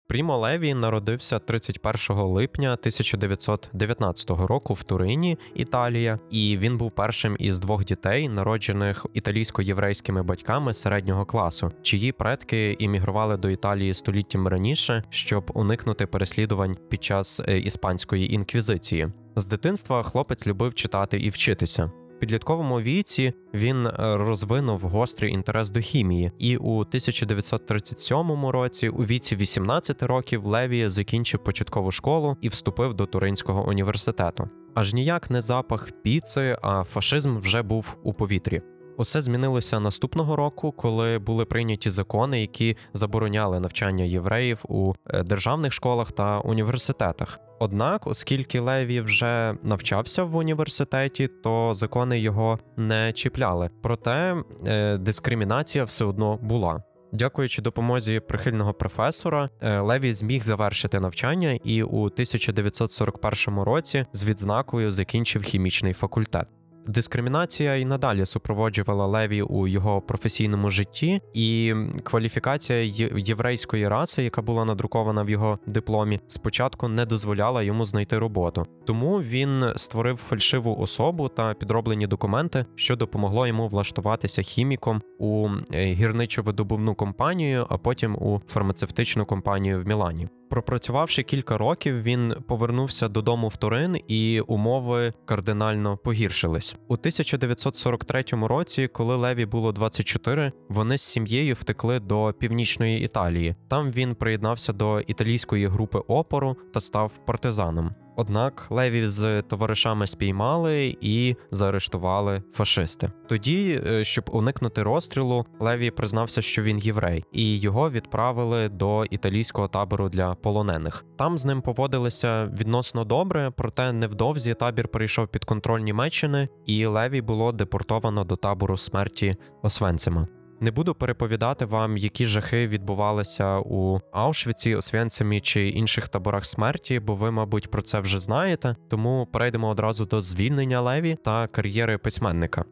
Прімо 0.09 0.38
Леві 0.38 0.75
народився 0.75 1.38
31 1.38 2.16
липня 2.16 2.73
1919 2.73 4.31
року 4.31 4.75
в 4.75 4.83
Турині, 4.83 5.38
Італія, 5.55 6.19
і 6.31 6.59
він 6.59 6.79
був 6.79 6.90
першим 6.90 7.37
із 7.38 7.59
двох 7.59 7.85
дітей, 7.85 8.29
народжених 8.29 9.07
італійсько-єврейськими 9.14 10.23
батьками 10.23 10.75
середнього 10.75 11.25
класу, 11.25 11.73
чиї 11.83 12.12
предки 12.12 12.77
іммігрували 12.79 13.37
до 13.37 13.51
Італії 13.51 13.95
століттям 13.95 14.49
раніше, 14.49 15.03
щоб 15.11 15.51
уникнути 15.55 16.07
переслідувань 16.07 16.77
під 16.88 17.05
час 17.05 17.40
е, 17.49 17.59
іспанської 17.59 18.35
інквізиції. 18.35 19.09
З 19.37 19.47
дитинства 19.47 20.03
хлопець 20.03 20.47
любив 20.47 20.75
читати 20.75 21.19
і 21.19 21.31
вчитися 21.31 21.90
підлітковому 22.18 22.81
віці 22.81 23.33
він 23.55 23.87
е, 23.87 23.92
розвинув 23.98 24.81
гострий 24.81 25.33
інтерес 25.33 25.70
до 25.70 25.81
хімії, 25.81 26.33
і 26.38 26.57
у 26.57 26.79
1937 26.79 28.46
році, 28.46 28.88
у 28.88 29.05
віці 29.05 29.37
18 29.37 30.02
років, 30.02 30.46
Леві 30.46 30.88
закінчив 30.88 31.44
початкову 31.44 31.90
школу 31.90 32.37
і 32.40 32.48
вступив 32.48 32.94
до 32.94 33.07
Туринського 33.07 33.68
університету. 33.68 34.48
Аж 34.74 34.94
ніяк 34.94 35.31
не 35.31 35.42
запах 35.42 35.92
піци, 36.02 36.57
а 36.62 36.85
фашизм 36.85 37.37
вже 37.38 37.62
був 37.62 37.96
у 38.02 38.12
повітрі. 38.12 38.61
Усе 38.96 39.22
змінилося 39.22 39.81
наступного 39.81 40.37
року, 40.37 40.72
коли 40.72 41.18
були 41.18 41.44
прийняті 41.44 41.90
закони, 41.90 42.40
які 42.40 42.76
забороняли 42.92 43.61
навчання 43.61 44.05
євреїв 44.05 44.64
у 44.68 44.94
е, 45.07 45.22
державних 45.22 45.72
школах 45.72 46.12
та 46.12 46.40
університетах. 46.40 47.40
Однак, 47.59 48.07
оскільки 48.07 48.61
Леві 48.61 49.01
вже 49.01 49.55
навчався 49.62 50.23
в 50.25 50.37
університеті, 50.37 51.29
то 51.29 51.75
закони 51.75 52.21
його 52.21 52.59
не 52.77 53.12
чіпляли. 53.12 53.71
Проте 53.83 54.37
е, 54.66 54.99
дискримінація 54.99 55.85
все 55.85 56.05
одно 56.05 56.38
була. 56.42 56.83
Дякуючи 57.12 57.62
допомозі 57.62 58.21
прихильного 58.21 58.75
професора, 58.75 59.51
е, 59.61 59.81
Леві 59.81 60.14
зміг 60.14 60.42
завершити 60.42 61.01
навчання 61.01 61.59
і 61.64 61.83
у 61.83 62.03
1941 62.03 63.61
році 63.61 64.07
з 64.12 64.25
відзнакою 64.25 64.92
закінчив 64.92 65.42
хімічний 65.42 65.92
факультет. 65.92 66.49
Дискримінація 66.88 67.77
і 67.77 67.85
надалі 67.85 68.27
супроводжувала 68.27 69.07
Леві 69.07 69.42
у 69.42 69.68
його 69.68 70.01
професійному 70.01 70.70
житті, 70.70 71.20
і 71.35 71.75
кваліфікація 72.03 72.79
єврейської 73.16 73.88
раси, 73.88 74.22
яка 74.22 74.42
була 74.42 74.64
надрукована 74.64 75.22
в 75.22 75.31
його 75.31 75.59
дипломі, 75.66 76.20
спочатку 76.27 76.88
не 76.88 77.07
дозволяла 77.07 77.62
йому 77.62 77.85
знайти 77.85 78.18
роботу. 78.18 78.66
Тому 78.85 79.18
він 79.18 79.64
створив 79.77 80.16
фальшиву 80.16 80.77
особу 80.77 81.29
та 81.29 81.55
підроблені 81.55 82.07
документи, 82.07 82.64
що 82.75 82.96
допомогло 82.96 83.46
йому 83.46 83.66
влаштуватися 83.66 84.42
хіміком 84.42 85.03
у 85.18 85.49
е, 85.72 85.94
гірничо-видобувну 85.94 86.94
компанію, 86.94 87.66
а 87.68 87.79
потім 87.79 88.14
у 88.14 88.40
фармацевтичну 88.49 89.27
компанію 89.27 89.81
в 89.81 89.87
Мілані. 89.87 90.29
Пропрацювавши 90.51 91.23
кілька 91.23 91.59
років, 91.59 92.03
він 92.03 92.35
повернувся 92.49 93.09
додому 93.09 93.49
в 93.49 93.57
Турин, 93.57 93.97
і 94.09 94.41
умови 94.41 95.13
кардинально 95.25 95.97
погіршились 95.97 96.77
у 96.89 96.95
1943 96.95 98.25
році. 98.31 98.89
Коли 98.89 99.17
Леві 99.17 99.47
було 99.47 99.73
24, 99.73 100.53
вони 100.69 100.99
з 100.99 101.03
сім'єю 101.03 101.55
втекли 101.55 102.01
до 102.01 102.35
північної 102.39 103.05
Італії. 103.05 103.55
Там 103.69 103.91
він 103.91 104.15
приєднався 104.15 104.73
до 104.73 105.01
італійської 105.01 105.67
групи 105.67 105.99
опору 105.99 106.57
та 106.75 106.81
став 106.81 107.13
партизаном. 107.27 108.06
Однак 108.16 108.66
Леві 108.70 109.09
з 109.09 109.42
товаришами 109.42 110.07
спіймали 110.07 110.96
і 111.00 111.37
заарештували 111.50 112.42
фашисти. 112.52 113.11
Тоді, 113.29 113.81
е, 113.87 114.05
щоб 114.05 114.24
уникнути 114.33 114.83
розстрілу, 114.83 115.46
Леві 115.61 115.90
признався, 115.90 116.42
що 116.42 116.62
він 116.62 116.79
єврей, 116.79 117.24
і 117.33 117.59
його 117.59 117.90
відправили 117.90 118.68
до 118.68 119.05
італійського 119.05 119.68
табору 119.68 120.09
для 120.09 120.35
полонених. 120.35 121.05
Там 121.18 121.38
з 121.38 121.44
ним 121.44 121.62
поводилися 121.62 122.44
відносно 122.61 123.05
добре, 123.05 123.52
проте 123.57 123.92
невдовзі 123.92 124.55
табір 124.55 124.88
перейшов 124.88 125.29
під 125.29 125.44
контроль 125.44 125.81
Німеччини, 125.81 126.48
і 126.66 126.87
Леві 126.87 127.20
було 127.20 127.52
депортовано 127.52 128.24
до 128.24 128.37
табору 128.37 128.76
смерті 128.76 129.37
Освенцима. 129.62 130.29
Не 130.61 130.71
буду 130.71 130.95
переповідати 130.95 131.64
вам, 131.64 131.97
які 131.97 132.27
жахи 132.27 132.66
відбувалися 132.66 133.59
у 133.59 134.01
Аушвіці, 134.12 134.75
Освенцимі 134.75 135.40
чи 135.40 135.69
інших 135.69 136.09
таборах 136.09 136.45
смерті, 136.45 137.01
бо 137.01 137.14
ви, 137.14 137.31
мабуть, 137.31 137.71
про 137.71 137.83
це 137.83 138.01
вже 138.01 138.21
знаєте. 138.21 138.77
Тому 138.88 139.29
перейдемо 139.33 139.69
одразу 139.69 140.07
до 140.07 140.21
звільнення 140.21 140.81
Леві 140.81 141.16
та 141.25 141.47
кар'єри 141.47 141.99
письменника. 141.99 142.64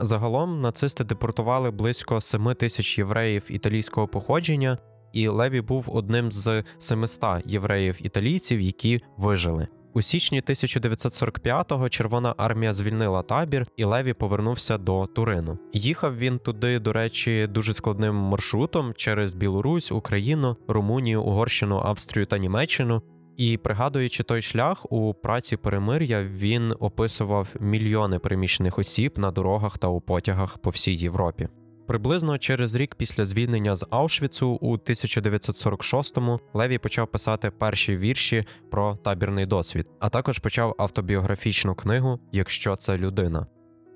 Загалом 0.00 0.60
нацисти 0.60 1.04
депортували 1.04 1.70
близько 1.70 2.20
7 2.20 2.54
тисяч 2.54 2.98
євреїв 2.98 3.42
італійського 3.48 4.08
походження, 4.08 4.78
і 5.12 5.28
Леві 5.28 5.60
був 5.60 5.84
одним 5.88 6.32
з 6.32 6.64
700 6.78 7.46
євреїв-італійців, 7.46 8.60
які 8.60 9.00
вижили. 9.16 9.68
У 9.94 10.02
січні 10.02 10.42
1945-го 10.42 11.88
Червона 11.88 12.34
армія 12.36 12.72
звільнила 12.72 13.22
табір, 13.22 13.66
і 13.76 13.84
Леві 13.84 14.12
повернувся 14.12 14.78
до 14.78 15.06
Турину. 15.06 15.58
Їхав 15.72 16.18
він 16.18 16.38
туди, 16.38 16.78
до 16.78 16.92
речі, 16.92 17.46
дуже 17.50 17.72
складним 17.72 18.14
маршрутом 18.14 18.92
через 18.96 19.34
Білорусь, 19.34 19.92
Україну, 19.92 20.56
Румунію, 20.68 21.22
Угорщину, 21.22 21.78
Австрію 21.84 22.26
та 22.26 22.38
Німеччину. 22.38 23.02
І 23.36 23.56
пригадуючи 23.56 24.22
той 24.22 24.42
шлях 24.42 24.92
у 24.92 25.14
праці 25.14 25.56
перемир'я, 25.56 26.22
він 26.22 26.74
описував 26.80 27.48
мільйони 27.60 28.18
переміщених 28.18 28.78
осіб 28.78 29.18
на 29.18 29.30
дорогах 29.30 29.78
та 29.78 29.88
у 29.88 30.00
потягах 30.00 30.58
по 30.58 30.70
всій 30.70 30.94
Європі. 30.94 31.48
Приблизно 31.88 32.38
через 32.38 32.74
рік 32.74 32.94
після 32.94 33.24
звільнення 33.24 33.76
з 33.76 33.86
Аушвіцу 33.90 34.48
у 34.48 34.76
1946-му 34.76 36.40
Леві 36.54 36.78
почав 36.78 37.08
писати 37.08 37.50
перші 37.50 37.96
вірші 37.96 38.44
про 38.70 38.96
табірний 38.96 39.46
досвід, 39.46 39.90
а 40.00 40.08
також 40.08 40.38
почав 40.38 40.74
автобіографічну 40.78 41.74
книгу 41.74 42.20
Якщо 42.32 42.76
це 42.76 42.98
людина. 42.98 43.46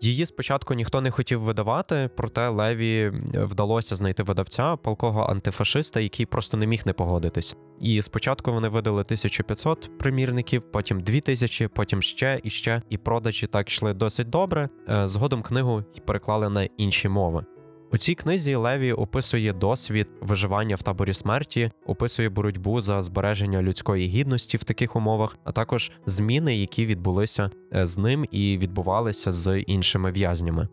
Її 0.00 0.26
спочатку 0.26 0.74
ніхто 0.74 1.00
не 1.00 1.10
хотів 1.10 1.40
видавати, 1.40 2.10
проте 2.16 2.48
Леві 2.48 3.12
вдалося 3.34 3.96
знайти 3.96 4.22
видавця, 4.22 4.76
палкого 4.76 5.22
антифашиста, 5.22 6.00
який 6.00 6.26
просто 6.26 6.56
не 6.56 6.66
міг 6.66 6.82
не 6.86 6.92
погодитись. 6.92 7.56
І 7.80 8.02
спочатку 8.02 8.52
вони 8.52 8.68
видали 8.68 9.00
1500 9.00 9.98
примірників, 9.98 10.62
потім 10.72 11.00
2000, 11.00 11.68
потім 11.68 12.02
ще 12.02 12.40
і 12.42 12.50
ще, 12.50 12.82
і 12.90 12.98
продажі 12.98 13.46
так 13.46 13.68
йшли 13.68 13.94
досить 13.94 14.30
добре. 14.30 14.68
Е, 14.88 15.08
Згодом 15.08 15.42
книгу 15.42 15.84
переклали 16.06 16.48
на 16.48 16.68
інші 16.76 17.08
мови. 17.08 17.44
У 17.92 17.98
цій 17.98 18.14
книзі 18.14 18.54
Леві 18.54 18.92
описує 18.92 19.52
досвід 19.52 20.08
виживання 20.20 20.76
в 20.76 20.82
таборі 20.82 21.14
смерті, 21.14 21.70
описує 21.86 22.28
боротьбу 22.28 22.80
за 22.80 23.02
збереження 23.02 23.62
людської 23.62 24.06
гідності 24.06 24.56
в 24.56 24.64
таких 24.64 24.96
умовах, 24.96 25.38
а 25.44 25.52
також 25.52 25.92
зміни, 26.06 26.56
які 26.56 26.86
відбулися 26.86 27.50
е, 27.74 27.86
з 27.86 27.98
ним 27.98 28.26
і 28.30 28.58
відбувалися 28.58 29.32
з 29.32 29.60
іншими 29.60 30.12
в'язнями. 30.12 30.68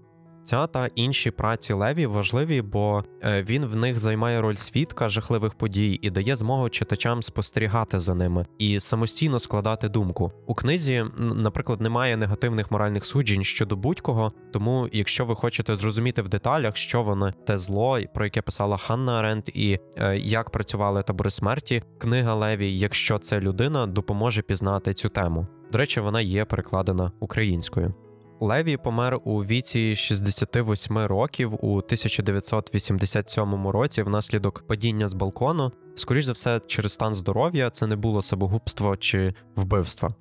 Ця 0.50 0.68
та 0.68 0.88
інші 0.95 1.32
праці 1.32 1.74
Леві 1.74 2.06
важливі, 2.06 2.62
бо 2.62 3.04
е, 3.24 3.43
він 3.43 3.66
в 3.66 3.76
них 3.76 4.00
займає 4.00 4.41
роль 4.41 4.56
свідка 4.56 5.10
жахливих 5.10 5.54
подій 5.56 6.00
і 6.02 6.10
дає 6.10 6.36
змогу 6.36 6.70
читачам 6.70 7.24
спостерігати 7.24 8.00
за 8.00 8.14
ними 8.14 8.45
і 8.58 8.80
самостійно 8.80 9.39
складати 9.39 9.89
думку. 9.89 10.32
У 10.47 10.56
книзі, 10.56 11.06
наприклад, 11.18 11.82
немає 11.82 12.18
негативних 12.18 12.72
моральних 12.72 13.06
суджень 13.06 13.43
щодо 13.43 13.76
будь-кого. 13.76 14.32
Тому, 14.54 14.89
якщо 14.91 15.26
ви 15.26 15.36
хочете 15.36 15.76
зрозуміти 15.76 16.22
в 16.22 16.30
деталях, 16.30 16.78
що 16.78 17.04
воно 17.04 17.32
те 17.32 17.58
зло, 17.58 18.00
про 18.14 18.26
яке 18.26 18.41
писала 18.41 18.78
Ханна 18.78 19.20
Аренд, 19.20 19.43
і 19.54 19.80
е, 19.97 20.18
як 20.18 20.50
працювали 20.50 21.04
табори 21.04 21.30
смерті, 21.30 21.84
книга 21.97 22.34
Леві, 22.34 22.78
якщо 22.78 23.20
це 23.20 23.39
людина, 23.39 23.88
допоможе 23.88 24.41
пізнати 24.41 24.93
цю 24.93 25.10
тему. 25.10 25.47
До 25.72 25.78
речі, 25.78 26.00
вона 26.00 26.22
є 26.22 26.45
перекладена 26.45 27.12
українською. 27.20 27.93
Леві 28.42 28.78
помер 28.78 29.20
у 29.24 29.44
віці 29.44 29.96
68 29.96 30.98
років 30.98 31.66
у 31.66 31.78
1987 31.78 33.68
році 33.68 34.04
внаслідок 34.04 34.68
падіння 34.68 35.08
з 35.08 35.14
балкону. 35.14 35.72
Скоріш 35.96 36.26
за 36.26 36.32
все, 36.32 36.62
через 36.68 36.94
стан 36.94 37.14
здоров'я 37.14 37.70
це 37.70 37.88
не 37.88 37.96
було 37.96 38.22
самогубство 38.22 38.98
чи 38.98 39.34
вбивство. 39.56 40.16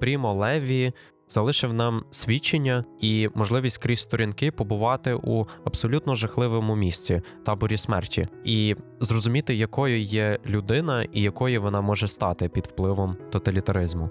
Прімо 0.00 0.34
Леві 0.34 0.92
залишив 1.28 1.72
нам 1.72 2.04
свідчення 2.10 2.84
і 3.00 3.28
можливість 3.34 3.78
крізь 3.78 4.00
сторінки 4.00 4.50
побувати 4.50 5.14
у 5.14 5.46
абсолютно 5.64 6.14
жахливому 6.14 6.76
місці 6.76 7.22
таборі 7.44 7.76
смерті, 7.76 8.28
і 8.44 8.76
зрозуміти, 9.00 9.54
якою 9.54 10.02
є 10.02 10.38
людина 10.46 11.02
і 11.12 11.22
якою 11.22 11.62
вона 11.62 11.80
може 11.80 12.08
стати 12.08 12.48
під 12.48 12.66
впливом 12.66 13.16
тоталітаризму. 13.30 14.10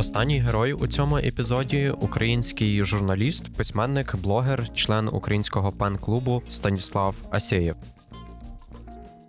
Останній 0.00 0.38
герой 0.38 0.72
у 0.72 0.86
цьому 0.86 1.16
епізоді 1.16 1.92
український 2.00 2.84
журналіст, 2.84 3.56
письменник, 3.56 4.16
блогер, 4.16 4.74
член 4.74 5.08
українського 5.08 5.72
пен-клубу 5.72 6.42
Станіслав 6.48 7.14
Асєєв. 7.30 7.76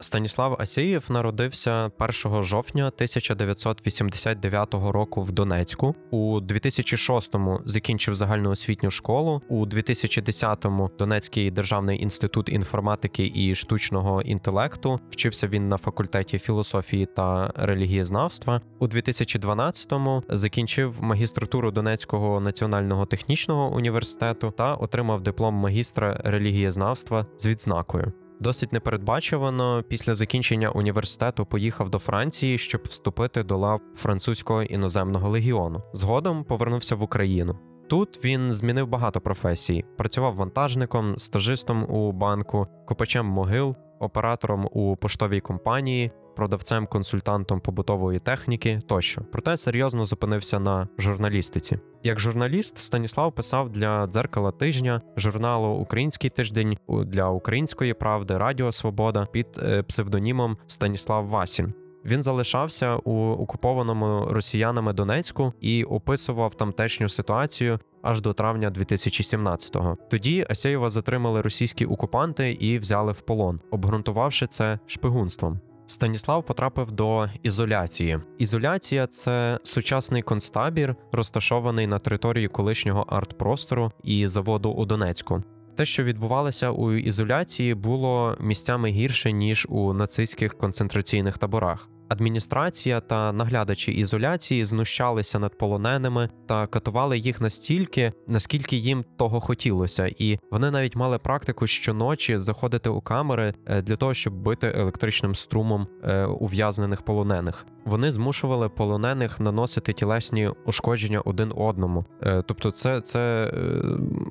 Станіслав 0.04 0.58
Асєєв 0.60 1.06
народився 1.10 1.92
1 2.26 2.44
жовтня 2.44 2.88
1989 2.88 4.74
року 4.74 5.22
в 5.22 5.32
Донецьку. 5.32 5.96
У 6.12 6.40
2006-му 6.40 7.62
закінчив 7.66 8.16
загальноосвітню 8.16 8.92
школу. 8.92 9.42
У 9.50 9.66
2010-му 9.66 10.92
Донецький 11.00 11.52
державний 11.52 12.04
інститут 12.04 12.50
інформатики 12.50 13.32
і 13.36 13.56
штучного 13.56 14.22
інтелекту. 14.22 15.00
Вчився 15.10 15.48
він 15.48 15.70
на 15.70 15.78
факультеті 15.78 16.40
філософії 16.40 17.06
та 17.06 17.52
релігієзнавства. 17.56 18.62
У 18.80 18.88
2012-му 18.88 20.24
закінчив 20.30 20.96
магістратуру 21.02 21.72
Донецького 21.72 22.40
національного 22.40 23.06
технічного 23.06 23.76
університету 23.76 24.54
та 24.58 24.74
отримав 24.74 25.22
диплом 25.22 25.56
магістра 25.56 26.22
релігієзнавства 26.24 27.26
з 27.38 27.48
відзнакою. 27.48 28.14
Досить 28.42 28.74
непередбачувано 28.74 29.84
після 29.88 30.16
закінчення 30.16 30.70
університету 30.70 31.46
поїхав 31.46 31.90
до 31.90 32.00
Франції, 32.00 32.58
щоб 32.58 32.82
вступити 32.84 33.44
до 33.44 33.58
лав 33.58 33.82
французького 33.96 34.64
іноземного 34.64 35.30
легіону. 35.30 35.84
Згодом 35.94 36.44
повернувся 36.44 36.96
в 36.96 37.04
Україну. 37.04 37.60
Тут 37.90 38.26
він 38.26 38.52
змінив 38.52 38.88
багато 38.88 39.22
професій: 39.22 39.86
працював 39.98 40.36
вантажником, 40.36 41.18
стажистом 41.18 41.84
у 41.84 42.12
банку, 42.12 42.68
копачем 42.86 43.26
могил, 43.26 43.76
оператором 44.00 44.68
у 44.72 44.96
поштовій 44.96 45.40
компанії, 45.40 46.12
продавцем-консультантом 46.36 47.60
побутової 47.60 48.20
техніки 48.20 48.80
тощо. 48.88 49.22
Проте 49.32 49.58
серйозно 49.58 50.06
зупинився 50.06 50.60
на 50.60 50.88
журналістиці. 50.98 51.80
Як 52.04 52.20
журналіст 52.20 52.78
Станіслав 52.78 53.36
писав 53.36 53.70
для 53.70 54.08
дзеркала 54.08 54.52
тижня, 54.52 55.02
журналу 55.18 55.68
Український 55.68 56.30
тиждень 56.30 56.78
для 56.88 57.30
Української 57.30 57.94
правди, 57.94 58.38
Радіо 58.38 58.72
Свобода 58.72 59.28
під 59.32 59.48
е, 59.58 59.84
псевдонімом 59.84 60.58
Станіслав 60.68 61.28
Васін. 61.28 61.74
Він 62.06 62.24
залишався 62.24 62.96
у 62.96 63.32
окупованому 63.32 64.26
росіянами 64.30 64.94
Донецьку 64.94 65.54
і 65.62 65.84
описував 65.84 66.56
тамтешню 66.56 67.10
ситуацію 67.10 67.80
аж 68.02 68.22
до 68.22 68.34
травня 68.34 68.72
2017-го. 68.72 69.98
Тоді 70.10 70.46
Асєєва 70.50 70.90
затримали 70.90 71.42
російські 71.42 71.86
окупанти 71.86 72.52
і 72.52 72.78
взяли 72.78 73.12
в 73.12 73.22
полон, 73.22 73.60
обґрунтувавши 73.72 74.48
це 74.48 74.80
шпигунством. 74.86 75.60
Станіслав 75.92 76.46
потрапив 76.46 76.92
до 76.92 77.30
ізоляції. 77.44 78.20
Ізоляція 78.38 79.08
це 79.08 79.60
сучасний 79.64 80.22
концтабір, 80.22 80.96
розташований 81.12 81.88
на 81.88 82.00
території 82.00 82.48
колишнього 82.48 83.02
артпростору 83.02 83.92
і 84.04 84.28
заводу 84.28 84.70
у 84.72 84.86
Донецьку. 84.86 85.44
Те, 85.76 85.86
що 85.86 86.04
відбувалося 86.04 86.70
у 86.70 86.94
ізоляції, 86.94 87.76
було 87.76 88.38
місцями 88.40 88.90
гірше 88.90 89.32
ніж 89.32 89.68
у 89.70 89.94
нацистських 89.94 90.58
концентраційних 90.58 91.38
таборах. 91.38 91.90
Адміністрація 92.12 93.00
та 93.00 93.32
наглядачі 93.32 93.92
ізоляції 93.92 94.66
знущалися 94.66 95.40
над 95.40 95.58
полоненими 95.58 96.30
та 96.48 96.68
катували 96.68 97.18
їх 97.18 97.42
настільки, 97.42 98.14
наскільки 98.28 98.78
їм 98.78 99.04
того 99.18 99.40
хотілося, 99.40 100.10
і 100.18 100.40
вони 100.52 100.72
навіть 100.72 100.96
мали 100.96 101.18
практику 101.18 101.68
щоночі 101.68 102.38
заходити 102.38 102.90
у 102.90 103.02
камери 103.02 103.54
е, 103.66 103.82
для 103.82 103.96
того, 103.96 104.14
щоб 104.14 104.34
бити 104.34 104.74
електричним 104.76 105.36
струмом 105.36 105.88
е, 106.04 106.26
ув'язнених 106.26 107.02
полонених. 107.02 107.66
Вони 107.86 108.12
змушували 108.12 108.70
полонених 108.70 109.40
наносити 109.40 109.94
тілесні 109.94 110.50
ушкодження 110.66 111.22
один 111.26 111.54
одному. 111.56 112.06
Е, 112.24 112.44
Тобто, 112.48 112.72
це, 112.72 113.02
це 113.02 113.54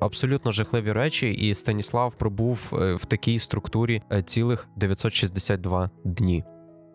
абсолютно 0.01 0.51
жахливі 0.51 0.91
речі, 0.91 1.31
і 1.31 1.53
Станіслав 1.53 2.13
пробув 2.17 2.59
в 2.71 3.05
такій 3.07 3.39
структурі 3.39 4.01
цілих 4.25 4.67
962 4.77 5.89
дні. 6.05 6.43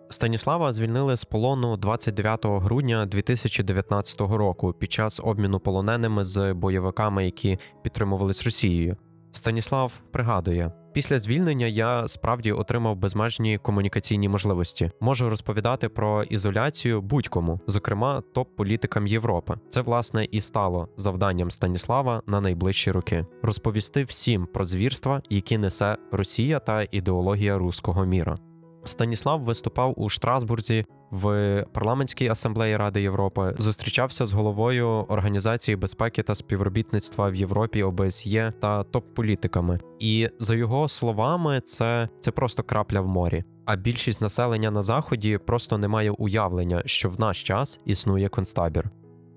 Станіслава 0.09 0.73
звільнили 0.73 1.17
з 1.17 1.25
полону 1.25 1.77
29 1.77 2.47
грудня 2.47 3.07
2019 3.07 4.21
року 4.21 4.73
під 4.73 4.93
час 4.93 5.21
обміну 5.25 5.61
полоненими 5.61 6.25
з 6.25 6.53
бойовиками, 6.53 7.25
які 7.25 7.59
підтримувались 7.83 8.45
Росією. 8.45 8.97
Станіслав 9.33 9.93
пригадує: 10.13 10.73
після 10.93 11.19
звільнення 11.19 11.67
я 11.67 12.09
справді 12.09 12.53
отримав 12.53 12.97
безмежні 12.97 13.59
комунікаційні 13.59 14.29
можливості. 14.29 14.91
Можу 15.01 15.29
розповідати 15.29 15.89
про 15.89 16.23
ізоляцію 16.23 17.03
будь-кому, 17.03 17.61
зокрема 17.67 18.23
топ-політикам 18.35 19.07
Європи. 19.07 19.55
Це 19.69 19.81
власне 19.81 20.27
і 20.31 20.41
стало 20.41 20.89
завданням 20.97 21.51
Станіслава 21.51 22.23
на 22.27 22.41
найближчі 22.41 22.91
роки 22.91 23.27
розповісти 23.43 24.05
всім 24.05 24.47
про 24.47 24.65
звірства, 24.65 25.23
які 25.31 25.59
несе 25.59 25.97
Росія 26.13 26.59
та 26.59 26.87
ідеологія 26.91 27.59
руського 27.59 28.05
міра. 28.05 28.39
Станіслав 28.87 29.43
виступав 29.43 29.95
у 29.97 30.09
Штрасбурзі 30.09 30.85
в 31.11 31.65
парламентській 31.73 32.29
асамблеї 32.29 32.77
Ради 32.77 33.03
Європи, 33.03 33.55
зустрічався 33.59 34.27
з 34.27 34.33
головою 34.33 34.89
Організації 34.89 35.77
безпеки 35.77 36.23
та 36.23 36.35
співробітництва 36.35 37.29
в 37.29 37.35
Європі 37.35 37.83
ОБСЄ 37.83 38.53
та 38.61 38.83
топ-політиками. 38.83 39.81
І 39.99 40.29
за 40.39 40.55
його 40.55 40.89
словами, 40.89 41.61
це, 41.61 42.09
це 42.21 42.31
просто 42.31 42.63
крапля 42.63 43.01
в 43.01 43.07
морі. 43.07 43.45
А 43.65 43.77
більшість 43.77 44.21
населення 44.21 44.71
на 44.71 44.83
заході 44.83 45.39
просто 45.47 45.79
не 45.79 45.89
має 45.89 46.11
уявлення, 46.11 46.83
що 46.87 47.09
в 47.09 47.21
наш 47.21 47.43
час 47.43 47.81
існує 47.85 48.29
концтабір. 48.29 48.91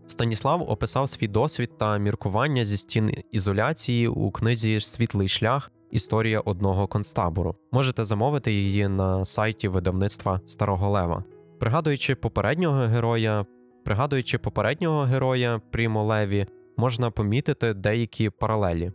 Станіслав 0.08 0.62
описав 0.62 1.10
свій 1.10 1.28
досвід 1.28 1.78
та 1.78 1.98
міркування 1.98 2.66
зі 2.66 2.78
стін 2.78 3.12
ізоляції 3.32 4.08
у 4.08 4.32
книзі 4.32 4.80
Світлий 4.80 5.28
шлях. 5.28 5.72
Історія 5.92 6.40
одного 6.40 6.88
концтабору. 6.88 7.56
Можете 7.72 8.04
замовити 8.04 8.54
її 8.54 8.88
на 8.88 9.26
сайті 9.26 9.68
видавництва 9.68 10.42
Старого 10.46 10.90
Лева. 10.90 11.24
Пригадуючи 11.60 12.16
попереднього 12.16 12.80
героя, 12.80 13.46
пригадуючи 13.86 14.38
попереднього 14.38 15.02
героя 15.02 15.62
Прімо 15.72 16.04
Леві, 16.04 16.48
можна 16.78 17.12
помітити 17.12 17.74
деякі 17.74 18.30
паралелі. 18.30 18.92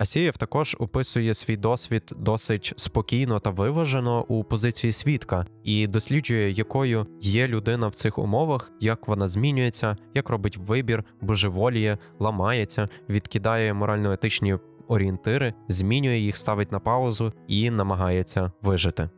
Асієв 0.00 0.36
також 0.36 0.76
описує 0.78 1.34
свій 1.34 1.56
досвід 1.56 2.02
досить 2.16 2.72
спокійно 2.76 3.40
та 3.40 3.50
виважено 3.50 4.24
у 4.28 4.44
позиції 4.44 4.92
свідка 4.92 5.46
і 5.64 5.86
досліджує, 5.86 6.50
якою 6.50 7.06
є 7.20 7.48
людина 7.48 7.88
в 7.88 7.94
цих 7.94 8.18
умовах, 8.18 8.72
як 8.80 9.08
вона 9.08 9.28
змінюється, 9.28 9.96
як 10.14 10.30
робить 10.30 10.56
вибір, 10.56 11.04
божеволіє, 11.20 11.98
ламається, 12.18 12.88
відкидає 13.08 13.74
морально-етичні 13.74 14.58
орієнтири, 14.90 15.54
змінює 15.68 16.18
їх, 16.18 16.36
ставить 16.36 16.72
на 16.72 16.78
паузу 16.78 17.32
і 17.48 17.70
намагається 17.70 18.52
вижити. 18.62 19.08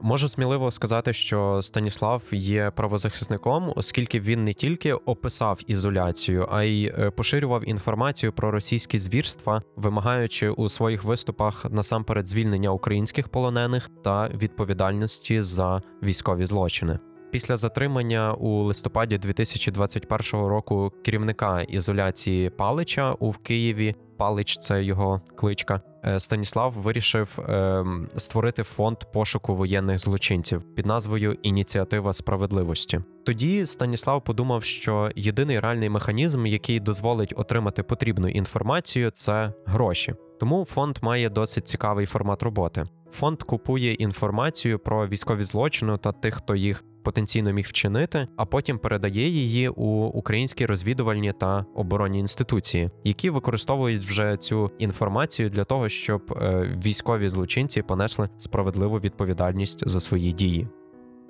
Можу 0.00 0.28
сміливо 0.28 0.70
сказати, 0.70 1.12
що 1.12 1.62
Станіслав 1.62 2.22
є 2.32 2.70
правозахисником, 2.70 3.72
оскільки 3.76 4.20
він 4.20 4.44
не 4.44 4.54
тільки 4.54 4.92
описав 4.92 5.60
ізоляцію, 5.66 6.48
а 6.50 6.62
й 6.62 6.86
е, 6.86 7.10
поширював 7.10 7.68
інформацію 7.68 8.32
про 8.32 8.50
російські 8.50 8.98
звірства, 8.98 9.62
вимагаючи 9.76 10.50
у 10.50 10.68
своїх 10.68 11.04
виступах 11.04 11.66
насамперед 11.70 12.28
звільнення 12.28 12.70
українських 12.70 13.28
полонених 13.28 13.90
та 14.04 14.28
відповідальності 14.28 15.42
за 15.42 15.82
військові 16.02 16.44
злочини. 16.44 16.98
Після 17.32 17.56
затримання 17.56 18.32
у 18.32 18.62
листопаді 18.62 19.18
2021 19.18 20.46
року 20.46 20.92
керівника 21.04 21.62
ізоляції 21.62 22.50
Палича 22.50 23.12
у 23.12 23.32
Києві 23.32 23.94
Палич, 24.16 24.58
це 24.58 24.84
його 24.84 25.20
кличка. 25.36 25.80
Е, 26.04 26.20
Станіслав 26.20 26.72
вирішив 26.72 27.38
е, 27.38 27.84
створити 28.16 28.62
фонд 28.62 28.96
пошуку 29.12 29.54
воєнних 29.54 29.98
злочинців 29.98 30.62
під 30.74 30.86
назвою 30.86 31.36
Ініціатива 31.42 32.12
справедливості. 32.12 33.00
Тоді 33.24 33.66
Станіслав 33.66 34.24
подумав, 34.24 34.64
що 34.64 35.10
єдиний 35.16 35.60
реальний 35.60 35.88
механізм, 35.88 36.46
який 36.46 36.80
дозволить 36.80 37.34
отримати 37.36 37.82
потрібну 37.82 38.28
інформацію, 38.28 39.10
це 39.10 39.52
гроші. 39.66 40.14
Тому 40.40 40.64
фонд 40.64 40.98
має 41.02 41.30
досить 41.30 41.68
цікавий 41.68 42.06
формат 42.06 42.42
роботи. 42.42 42.84
Фонд 43.10 43.42
купує 43.42 43.92
інформацію 43.92 44.78
про 44.78 45.08
військові 45.08 45.44
злочини 45.44 45.98
та 45.98 46.12
тих, 46.12 46.34
хто 46.34 46.54
їх 46.54 46.84
потенційно 47.02 47.52
міг 47.52 47.66
вчинити, 47.68 48.28
а 48.36 48.44
потім 48.44 48.78
передає 48.78 49.28
її 49.28 49.68
у 49.68 50.04
українські 50.04 50.66
розвідувальні 50.66 51.32
та 51.32 51.64
оборонні 51.74 52.18
інституції, 52.18 52.90
які 53.04 53.30
використовують 53.30 54.04
вже 54.04 54.36
цю 54.36 54.70
інформацію 54.78 55.50
для 55.50 55.64
того, 55.64 55.88
щоб 55.88 56.38
е, 56.42 56.70
військові 56.84 57.28
злочинці 57.28 57.82
понесли 57.82 58.28
справедливу 58.38 58.98
відповідальність 58.98 59.88
за 59.88 60.00
свої 60.00 60.32
дії. 60.32 60.68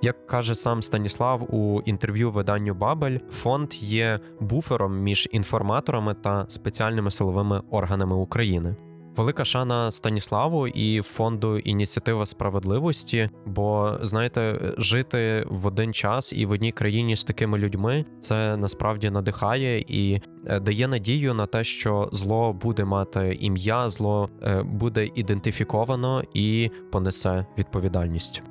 Як 0.05 0.27
каже 0.27 0.55
сам 0.55 0.83
Станіслав 0.83 1.55
у 1.55 1.83
інтерв'ю 1.85 2.31
виданню 2.31 2.75
Бабель, 2.75 3.19
фонд 3.31 3.75
є 3.75 4.21
буфером 4.41 4.99
між 4.99 5.29
інформаторами 5.33 6.15
та 6.15 6.45
спеціальними 6.49 7.11
силовими 7.11 7.63
органами 7.71 8.17
України. 8.17 8.77
Велика 9.17 9.45
шана 9.45 9.91
Станіславу 9.91 10.69
і 10.69 11.03
фонду 11.03 11.59
ініціатива 11.59 12.27
справедливості. 12.27 13.31
Бо 13.47 13.99
знаєте, 14.03 14.75
жити 14.79 15.47
в 15.51 15.67
один 15.67 15.95
час 15.95 16.33
і 16.33 16.47
в 16.47 16.51
одній 16.51 16.73
країні 16.73 17.17
з 17.17 17.25
такими 17.25 17.59
людьми 17.59 18.05
це 18.21 18.57
насправді 18.57 19.11
надихає 19.11 19.85
і 19.89 20.21
е, 20.47 20.61
дає 20.61 20.89
надію 20.89 21.35
на 21.35 21.47
те, 21.47 21.65
що 21.65 22.09
зло 22.13 22.53
буде 22.53 22.85
мати 22.85 23.37
ім'я, 23.41 23.89
зло 23.89 24.31
е, 24.43 24.63
буде 24.63 25.09
ідентифіковано 25.15 26.23
і 26.35 26.71
понесе 26.93 27.47
відповідальність. 27.59 28.43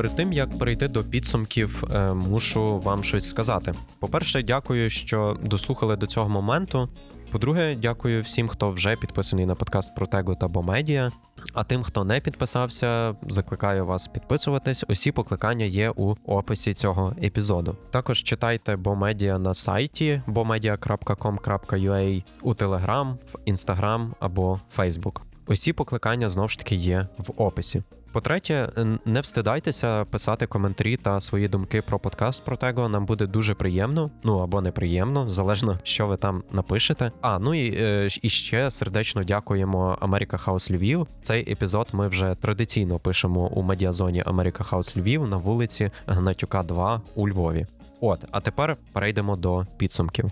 Перед 0.00 0.16
тим 0.16 0.32
як 0.32 0.58
перейти 0.58 0.88
до 0.88 1.04
підсумків, 1.04 1.84
е, 1.94 2.14
мушу 2.14 2.78
вам 2.78 3.04
щось 3.04 3.28
сказати. 3.28 3.72
По-перше, 3.98 4.42
дякую, 4.42 4.90
що 4.90 5.36
дослухали 5.42 5.96
до 5.96 6.06
цього 6.06 6.28
моменту. 6.28 6.88
По-друге, 7.30 7.74
дякую 7.74 8.22
всім, 8.22 8.48
хто 8.48 8.70
вже 8.70 8.96
підписаний 8.96 9.46
на 9.46 9.54
подкаст 9.54 9.94
Протего 9.94 10.34
та 10.34 10.48
Бомедіа. 10.48 11.10
А 11.54 11.64
тим, 11.64 11.82
хто 11.82 12.04
не 12.04 12.20
підписався, 12.20 13.14
закликаю 13.28 13.86
вас 13.86 14.08
підписуватись. 14.08 14.84
Усі 14.88 15.12
покликання 15.12 15.64
є 15.64 15.92
у 15.96 16.14
описі 16.26 16.74
цього 16.74 17.16
епізоду. 17.22 17.76
Також 17.90 18.22
читайте 18.22 18.76
Бомедіа 18.76 19.38
на 19.38 19.54
сайті 19.54 20.22
bomedia.com.ua, 20.28 22.24
у 22.42 22.54
Telegram, 22.54 23.14
в 23.32 23.50
Instagram 23.50 24.10
або 24.20 24.60
Facebook. 24.76 25.20
Усі 25.46 25.72
покликання 25.72 26.28
знову 26.28 26.48
ж 26.48 26.58
таки 26.58 26.74
є 26.74 27.08
в 27.18 27.32
описі. 27.36 27.82
По-третє, 28.12 28.68
не 29.04 29.20
встидайтеся 29.20 30.04
писати 30.04 30.46
коментарі 30.46 30.96
та 30.96 31.20
свої 31.20 31.48
думки 31.48 31.82
про 31.82 31.98
подкаст 31.98 32.44
Протего. 32.44 32.88
Нам 32.88 33.06
буде 33.06 33.26
дуже 33.26 33.54
приємно, 33.54 34.10
ну 34.24 34.38
або 34.38 34.60
неприємно, 34.60 35.30
залежно 35.30 35.78
що 35.82 36.06
ви 36.06 36.16
там 36.16 36.42
напишете. 36.52 37.12
А 37.20 37.38
ну 37.38 37.54
і 37.54 37.74
е, 37.76 38.08
і 38.22 38.30
ще 38.30 38.70
сердечно 38.70 39.24
дякуємо 39.24 39.98
Америка 40.00 40.36
Хаус 40.36 40.70
Львів. 40.70 41.06
Цей 41.22 41.52
епізод 41.52 41.88
ми 41.92 42.08
вже 42.08 42.34
традиційно 42.40 42.98
пишемо 42.98 43.46
у 43.46 43.62
медіазоні 43.62 44.22
Америка 44.26 44.64
Хаус 44.64 44.96
Львів 44.96 45.28
на 45.28 45.36
вулиці 45.36 45.90
Гнатюка, 46.06 46.62
2 46.62 47.02
у 47.14 47.28
Львові. 47.28 47.66
От, 48.00 48.24
а 48.30 48.40
тепер 48.40 48.76
перейдемо 48.92 49.36
до 49.36 49.66
підсумків. 49.76 50.30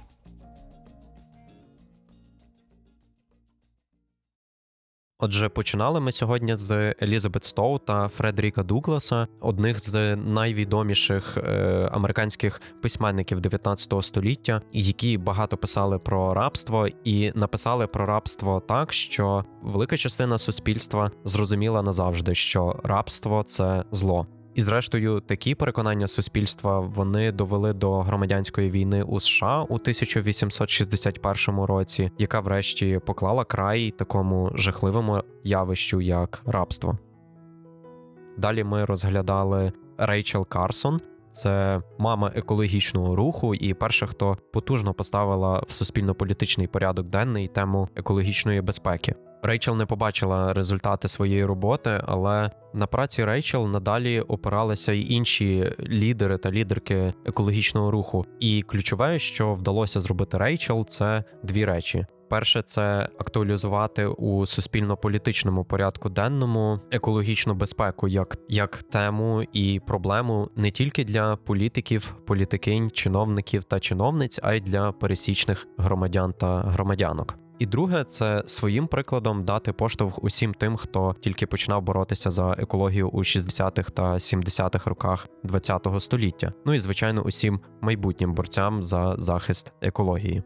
Отже, 5.21 5.49
починали 5.49 6.01
ми 6.01 6.13
сьогодні 6.13 6.57
з 6.57 6.95
Елізабет 7.03 7.45
Стоу 7.45 7.79
та 7.79 8.09
Фредеріка 8.09 8.63
Дугласа, 8.63 9.27
одних 9.41 9.81
з 9.81 10.17
найвідоміших 10.17 11.37
е, 11.37 11.89
американських 11.93 12.61
письменників 12.83 13.41
19 13.41 13.95
століття, 14.05 14.63
які 14.73 15.19
багато 15.19 15.57
писали 15.57 15.99
про 15.99 16.35
рабство, 16.35 16.89
і 17.05 17.33
написали 17.35 17.87
про 17.87 18.07
рабство 18.07 18.61
так, 18.61 18.93
що 18.93 19.45
велика 19.63 19.97
частина 19.97 20.39
суспільства 20.39 21.11
зрозуміла 21.25 21.83
назавжди, 21.83 22.35
що 22.35 22.81
рабство 22.85 23.43
це 23.43 23.85
зло. 23.93 24.27
І, 24.59 24.63
зрештою, 24.63 25.21
такі 25.21 25.55
переконання 25.55 26.07
суспільства 26.07 26.81
вони 26.81 27.33
довели 27.33 27.73
до 27.73 28.01
громадянської 28.01 28.71
війни 28.71 29.03
у 29.03 29.21
США 29.21 29.63
у 29.63 29.75
1861 29.75 31.61
році, 31.61 32.11
яка 32.19 32.41
врешті 32.41 33.01
поклала 33.07 33.45
край 33.45 33.91
такому 33.91 34.51
жахливому 34.55 35.23
явищу, 35.45 36.01
як 36.01 36.43
рабство. 36.47 36.99
Далі 38.39 38.65
ми 38.65 38.85
розглядали 38.85 39.73
Рейчел 39.99 40.49
Карсон. 40.49 41.01
Це 41.31 41.83
мама 41.99 42.33
екологічного 42.35 43.17
руху, 43.17 43.55
і 43.55 43.75
перша, 43.75 44.07
хто 44.07 44.37
потужно 44.53 44.95
поставила 44.95 45.63
в 45.69 45.73
суспільно-політичний 45.73 46.67
порядок 46.67 47.07
денний 47.07 47.49
тему 47.49 47.89
екологічної 47.97 48.61
безпеки. 48.61 49.15
Рейчел 49.43 49.77
не 49.77 49.87
побачила 49.87 50.53
результати 50.53 51.09
своєї 51.09 51.45
роботи, 51.45 52.01
але 52.07 52.51
на 52.75 52.87
праці 52.87 53.25
Рейчел 53.25 53.69
надалі 53.69 54.21
опиралися 54.21 54.93
й 54.93 55.13
інші 55.13 55.73
лідери 55.89 56.39
та 56.39 56.51
лідерки 56.51 57.15
екологічного 57.27 57.91
руху. 57.91 58.27
І 58.41 58.63
ключове, 58.63 59.19
що 59.19 59.55
вдалося 59.55 60.01
зробити 60.01 60.39
Рейчел, 60.39 60.87
це 60.87 61.25
дві 61.43 61.65
речі. 61.65 62.07
Перше, 62.29 62.63
це 62.63 63.09
актуалізувати 63.19 64.07
у 64.07 64.47
суспільно-політичному 64.47 65.65
порядку 65.65 66.09
денному 66.09 66.81
екологічну 66.91 67.55
безпеку 67.55 68.09
як 68.09 68.37
як 68.49 68.83
тему 68.83 69.43
і 69.53 69.81
проблему 69.87 70.51
не 70.57 70.71
тільки 70.71 71.05
для 71.05 71.37
політиків, 71.37 72.15
політикинь, 72.27 72.91
чиновників 72.91 73.65
та 73.65 73.81
чиновниць, 73.81 74.41
а 74.43 74.55
й 74.55 74.61
для 74.61 74.93
пересічних 74.93 75.67
громадян 75.79 76.33
та 76.33 76.61
громадянок. 76.61 77.48
І 77.59 77.67
друге, 77.67 78.05
це 78.05 78.43
своїм 78.47 78.87
прикладом 78.87 79.45
дати 79.45 79.73
поштовх 79.73 80.25
усім 80.25 80.55
тим, 80.55 80.77
хто 80.77 81.15
тільки 81.21 81.47
починав 81.47 81.83
боротися 81.83 82.31
за 82.31 82.53
екологію 82.59 83.09
у 83.09 83.19
60-х 83.19 83.91
та 83.91 84.13
70-х 84.13 84.91
роках 84.91 85.29
ХХ 85.53 86.01
століття. 86.01 86.53
Ну 86.67 86.75
і 86.75 86.79
звичайно, 86.79 87.23
усім 87.23 87.61
майбутнім 87.81 88.35
борцям 88.35 88.83
за 88.83 89.15
захист 89.19 89.73
екології. 89.81 90.43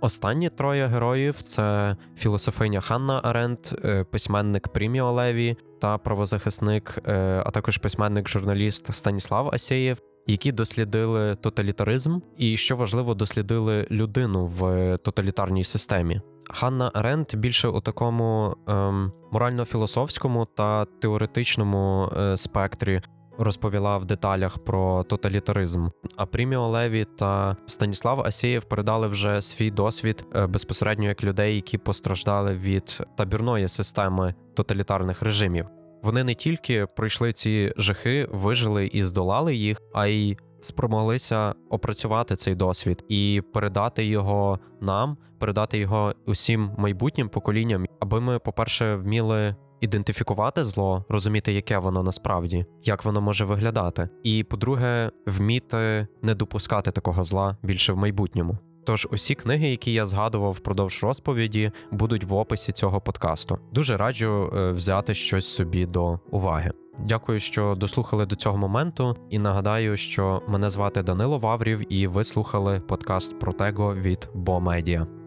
Останні 0.00 0.50
троє 0.50 0.86
героїв 0.86 1.42
це 1.42 1.96
філософиня 2.16 2.80
Ханна 2.80 3.20
Аренд, 3.24 3.58
е, 3.84 4.04
письменник 4.04 4.68
Пріміо 4.68 5.12
Леві 5.12 5.56
та 5.80 5.98
правозахисник, 5.98 6.98
е, 7.06 7.42
а 7.46 7.50
також 7.50 7.78
письменник-журналіст 7.78 8.94
Станіслав 8.94 9.48
Асєєв, 9.52 9.98
які 10.28 10.52
дослідили 10.52 11.34
тоталітаризм 11.34 12.18
і, 12.38 12.56
що 12.56 12.76
важливо, 12.76 13.14
дослідили 13.14 13.86
людину 13.90 14.46
в 14.46 14.96
тоталітарній 14.96 15.64
системі. 15.64 16.20
Ханна 16.50 16.90
Аренд 16.94 17.26
більше 17.34 17.68
у 17.68 17.80
такому 17.80 18.56
ем, 18.66 19.12
морально-філософському 19.32 20.46
та 20.56 20.84
теоретичному 20.84 22.12
е, 22.16 22.36
спектрі 22.36 23.00
розповіла 23.38 23.96
в 23.96 24.04
деталях 24.04 24.58
про 24.58 25.04
тоталітаризм. 25.04 25.88
А 26.16 26.26
Пріміо 26.26 26.68
Леві 26.68 27.06
та 27.18 27.56
Станіслав 27.66 28.20
Асєєв 28.20 28.64
передали 28.64 29.08
вже 29.08 29.40
свій 29.40 29.70
досвід 29.70 30.26
е, 30.34 30.46
безпосередньо 30.46 31.04
як 31.04 31.24
людей, 31.24 31.54
які 31.54 31.78
постраждали 31.78 32.54
від 32.54 33.00
табірної 33.16 33.68
системи 33.68 34.34
тоталітарних 34.54 35.22
режимів. 35.22 35.66
Вони 36.02 36.24
не 36.24 36.34
тільки 36.34 36.86
пройшли 36.86 37.32
ці 37.32 37.72
жахи, 37.76 38.28
вижили 38.32 38.86
і 38.86 39.02
здолали 39.02 39.54
їх, 39.54 39.82
а 39.94 40.06
й 40.06 40.36
спромоглися 40.60 41.54
опрацювати 41.70 42.36
цей 42.36 42.54
досвід 42.54 43.04
і 43.08 43.42
передати 43.52 44.06
його 44.06 44.58
нам, 44.80 45.16
передати 45.38 45.78
його 45.78 46.14
усім 46.26 46.70
майбутнім 46.78 47.28
поколінням, 47.28 47.86
аби 48.00 48.20
ми, 48.20 48.38
по-перше, 48.38 48.94
вміли 48.94 49.56
ідентифікувати 49.80 50.64
зло, 50.64 51.04
розуміти, 51.08 51.52
яке 51.52 51.78
воно 51.78 52.02
насправді, 52.02 52.66
як 52.84 53.04
воно 53.04 53.20
може 53.20 53.44
виглядати, 53.44 54.08
і 54.22 54.44
по-друге, 54.44 55.10
вміти 55.26 56.06
не 56.22 56.34
допускати 56.34 56.90
такого 56.90 57.24
зла 57.24 57.56
більше 57.62 57.92
в 57.92 57.96
майбутньому. 57.96 58.58
Тож 58.84 59.08
усі 59.10 59.34
книги, 59.34 59.68
які 59.68 59.92
я 59.92 60.06
згадував 60.06 60.52
впродовж 60.52 61.02
розповіді, 61.02 61.70
будуть 61.90 62.24
в 62.24 62.34
описі 62.34 62.72
цього 62.72 63.00
подкасту. 63.00 63.58
Дуже 63.72 63.96
раджу 63.96 64.52
е, 64.56 64.72
взяти 64.72 65.14
щось 65.14 65.46
собі 65.46 65.86
до 65.86 66.20
уваги. 66.30 66.72
Дякую, 66.98 67.40
що 67.40 67.74
дослухали 67.74 68.26
до 68.26 68.36
цього 68.36 68.58
моменту, 68.58 69.16
і 69.30 69.38
нагадаю, 69.38 69.96
що 69.96 70.42
мене 70.48 70.70
звати 70.70 71.02
Данило 71.02 71.38
Ваврів, 71.38 71.92
і 71.92 72.06
ви 72.06 72.24
слухали 72.24 72.80
подкаст 72.80 73.38
Протего 73.38 73.94
від 73.94 74.28
Бо 74.34 74.60
Медіа. 74.60 75.17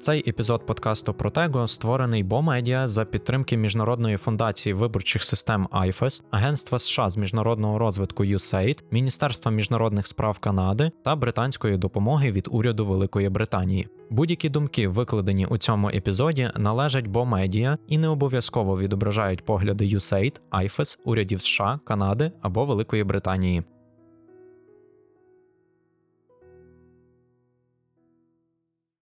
Цей 0.00 0.30
епізод 0.30 0.66
подкасту 0.66 1.14
Протего 1.14 1.66
створений 1.66 2.22
Бо 2.22 2.42
Медіа 2.42 2.88
за 2.88 3.04
підтримки 3.04 3.56
Міжнародної 3.56 4.16
фундації 4.16 4.72
виборчих 4.72 5.24
систем 5.24 5.68
IFES, 5.72 6.22
Агентства 6.30 6.78
США 6.78 7.10
з 7.10 7.16
міжнародного 7.16 7.78
розвитку 7.78 8.24
USAID, 8.24 8.82
Міністерства 8.90 9.52
міжнародних 9.52 10.06
справ 10.06 10.38
Канади 10.38 10.90
та 11.04 11.16
британської 11.16 11.76
допомоги 11.76 12.32
від 12.32 12.48
уряду 12.50 12.86
Великої 12.86 13.28
Британії. 13.28 13.88
Будь-які 14.10 14.48
думки, 14.48 14.88
викладені 14.88 15.46
у 15.46 15.58
цьому 15.58 15.88
епізоді, 15.88 16.50
належать 16.56 17.06
Бо 17.06 17.24
Медіа 17.24 17.78
і 17.88 17.98
не 17.98 18.08
обов'язково 18.08 18.78
відображають 18.78 19.44
погляди 19.44 19.84
USAID, 19.84 20.40
IFES, 20.52 20.98
урядів 21.04 21.40
США, 21.40 21.80
Канади 21.84 22.32
або 22.42 22.64
Великої 22.64 23.04
Британії. 23.04 23.62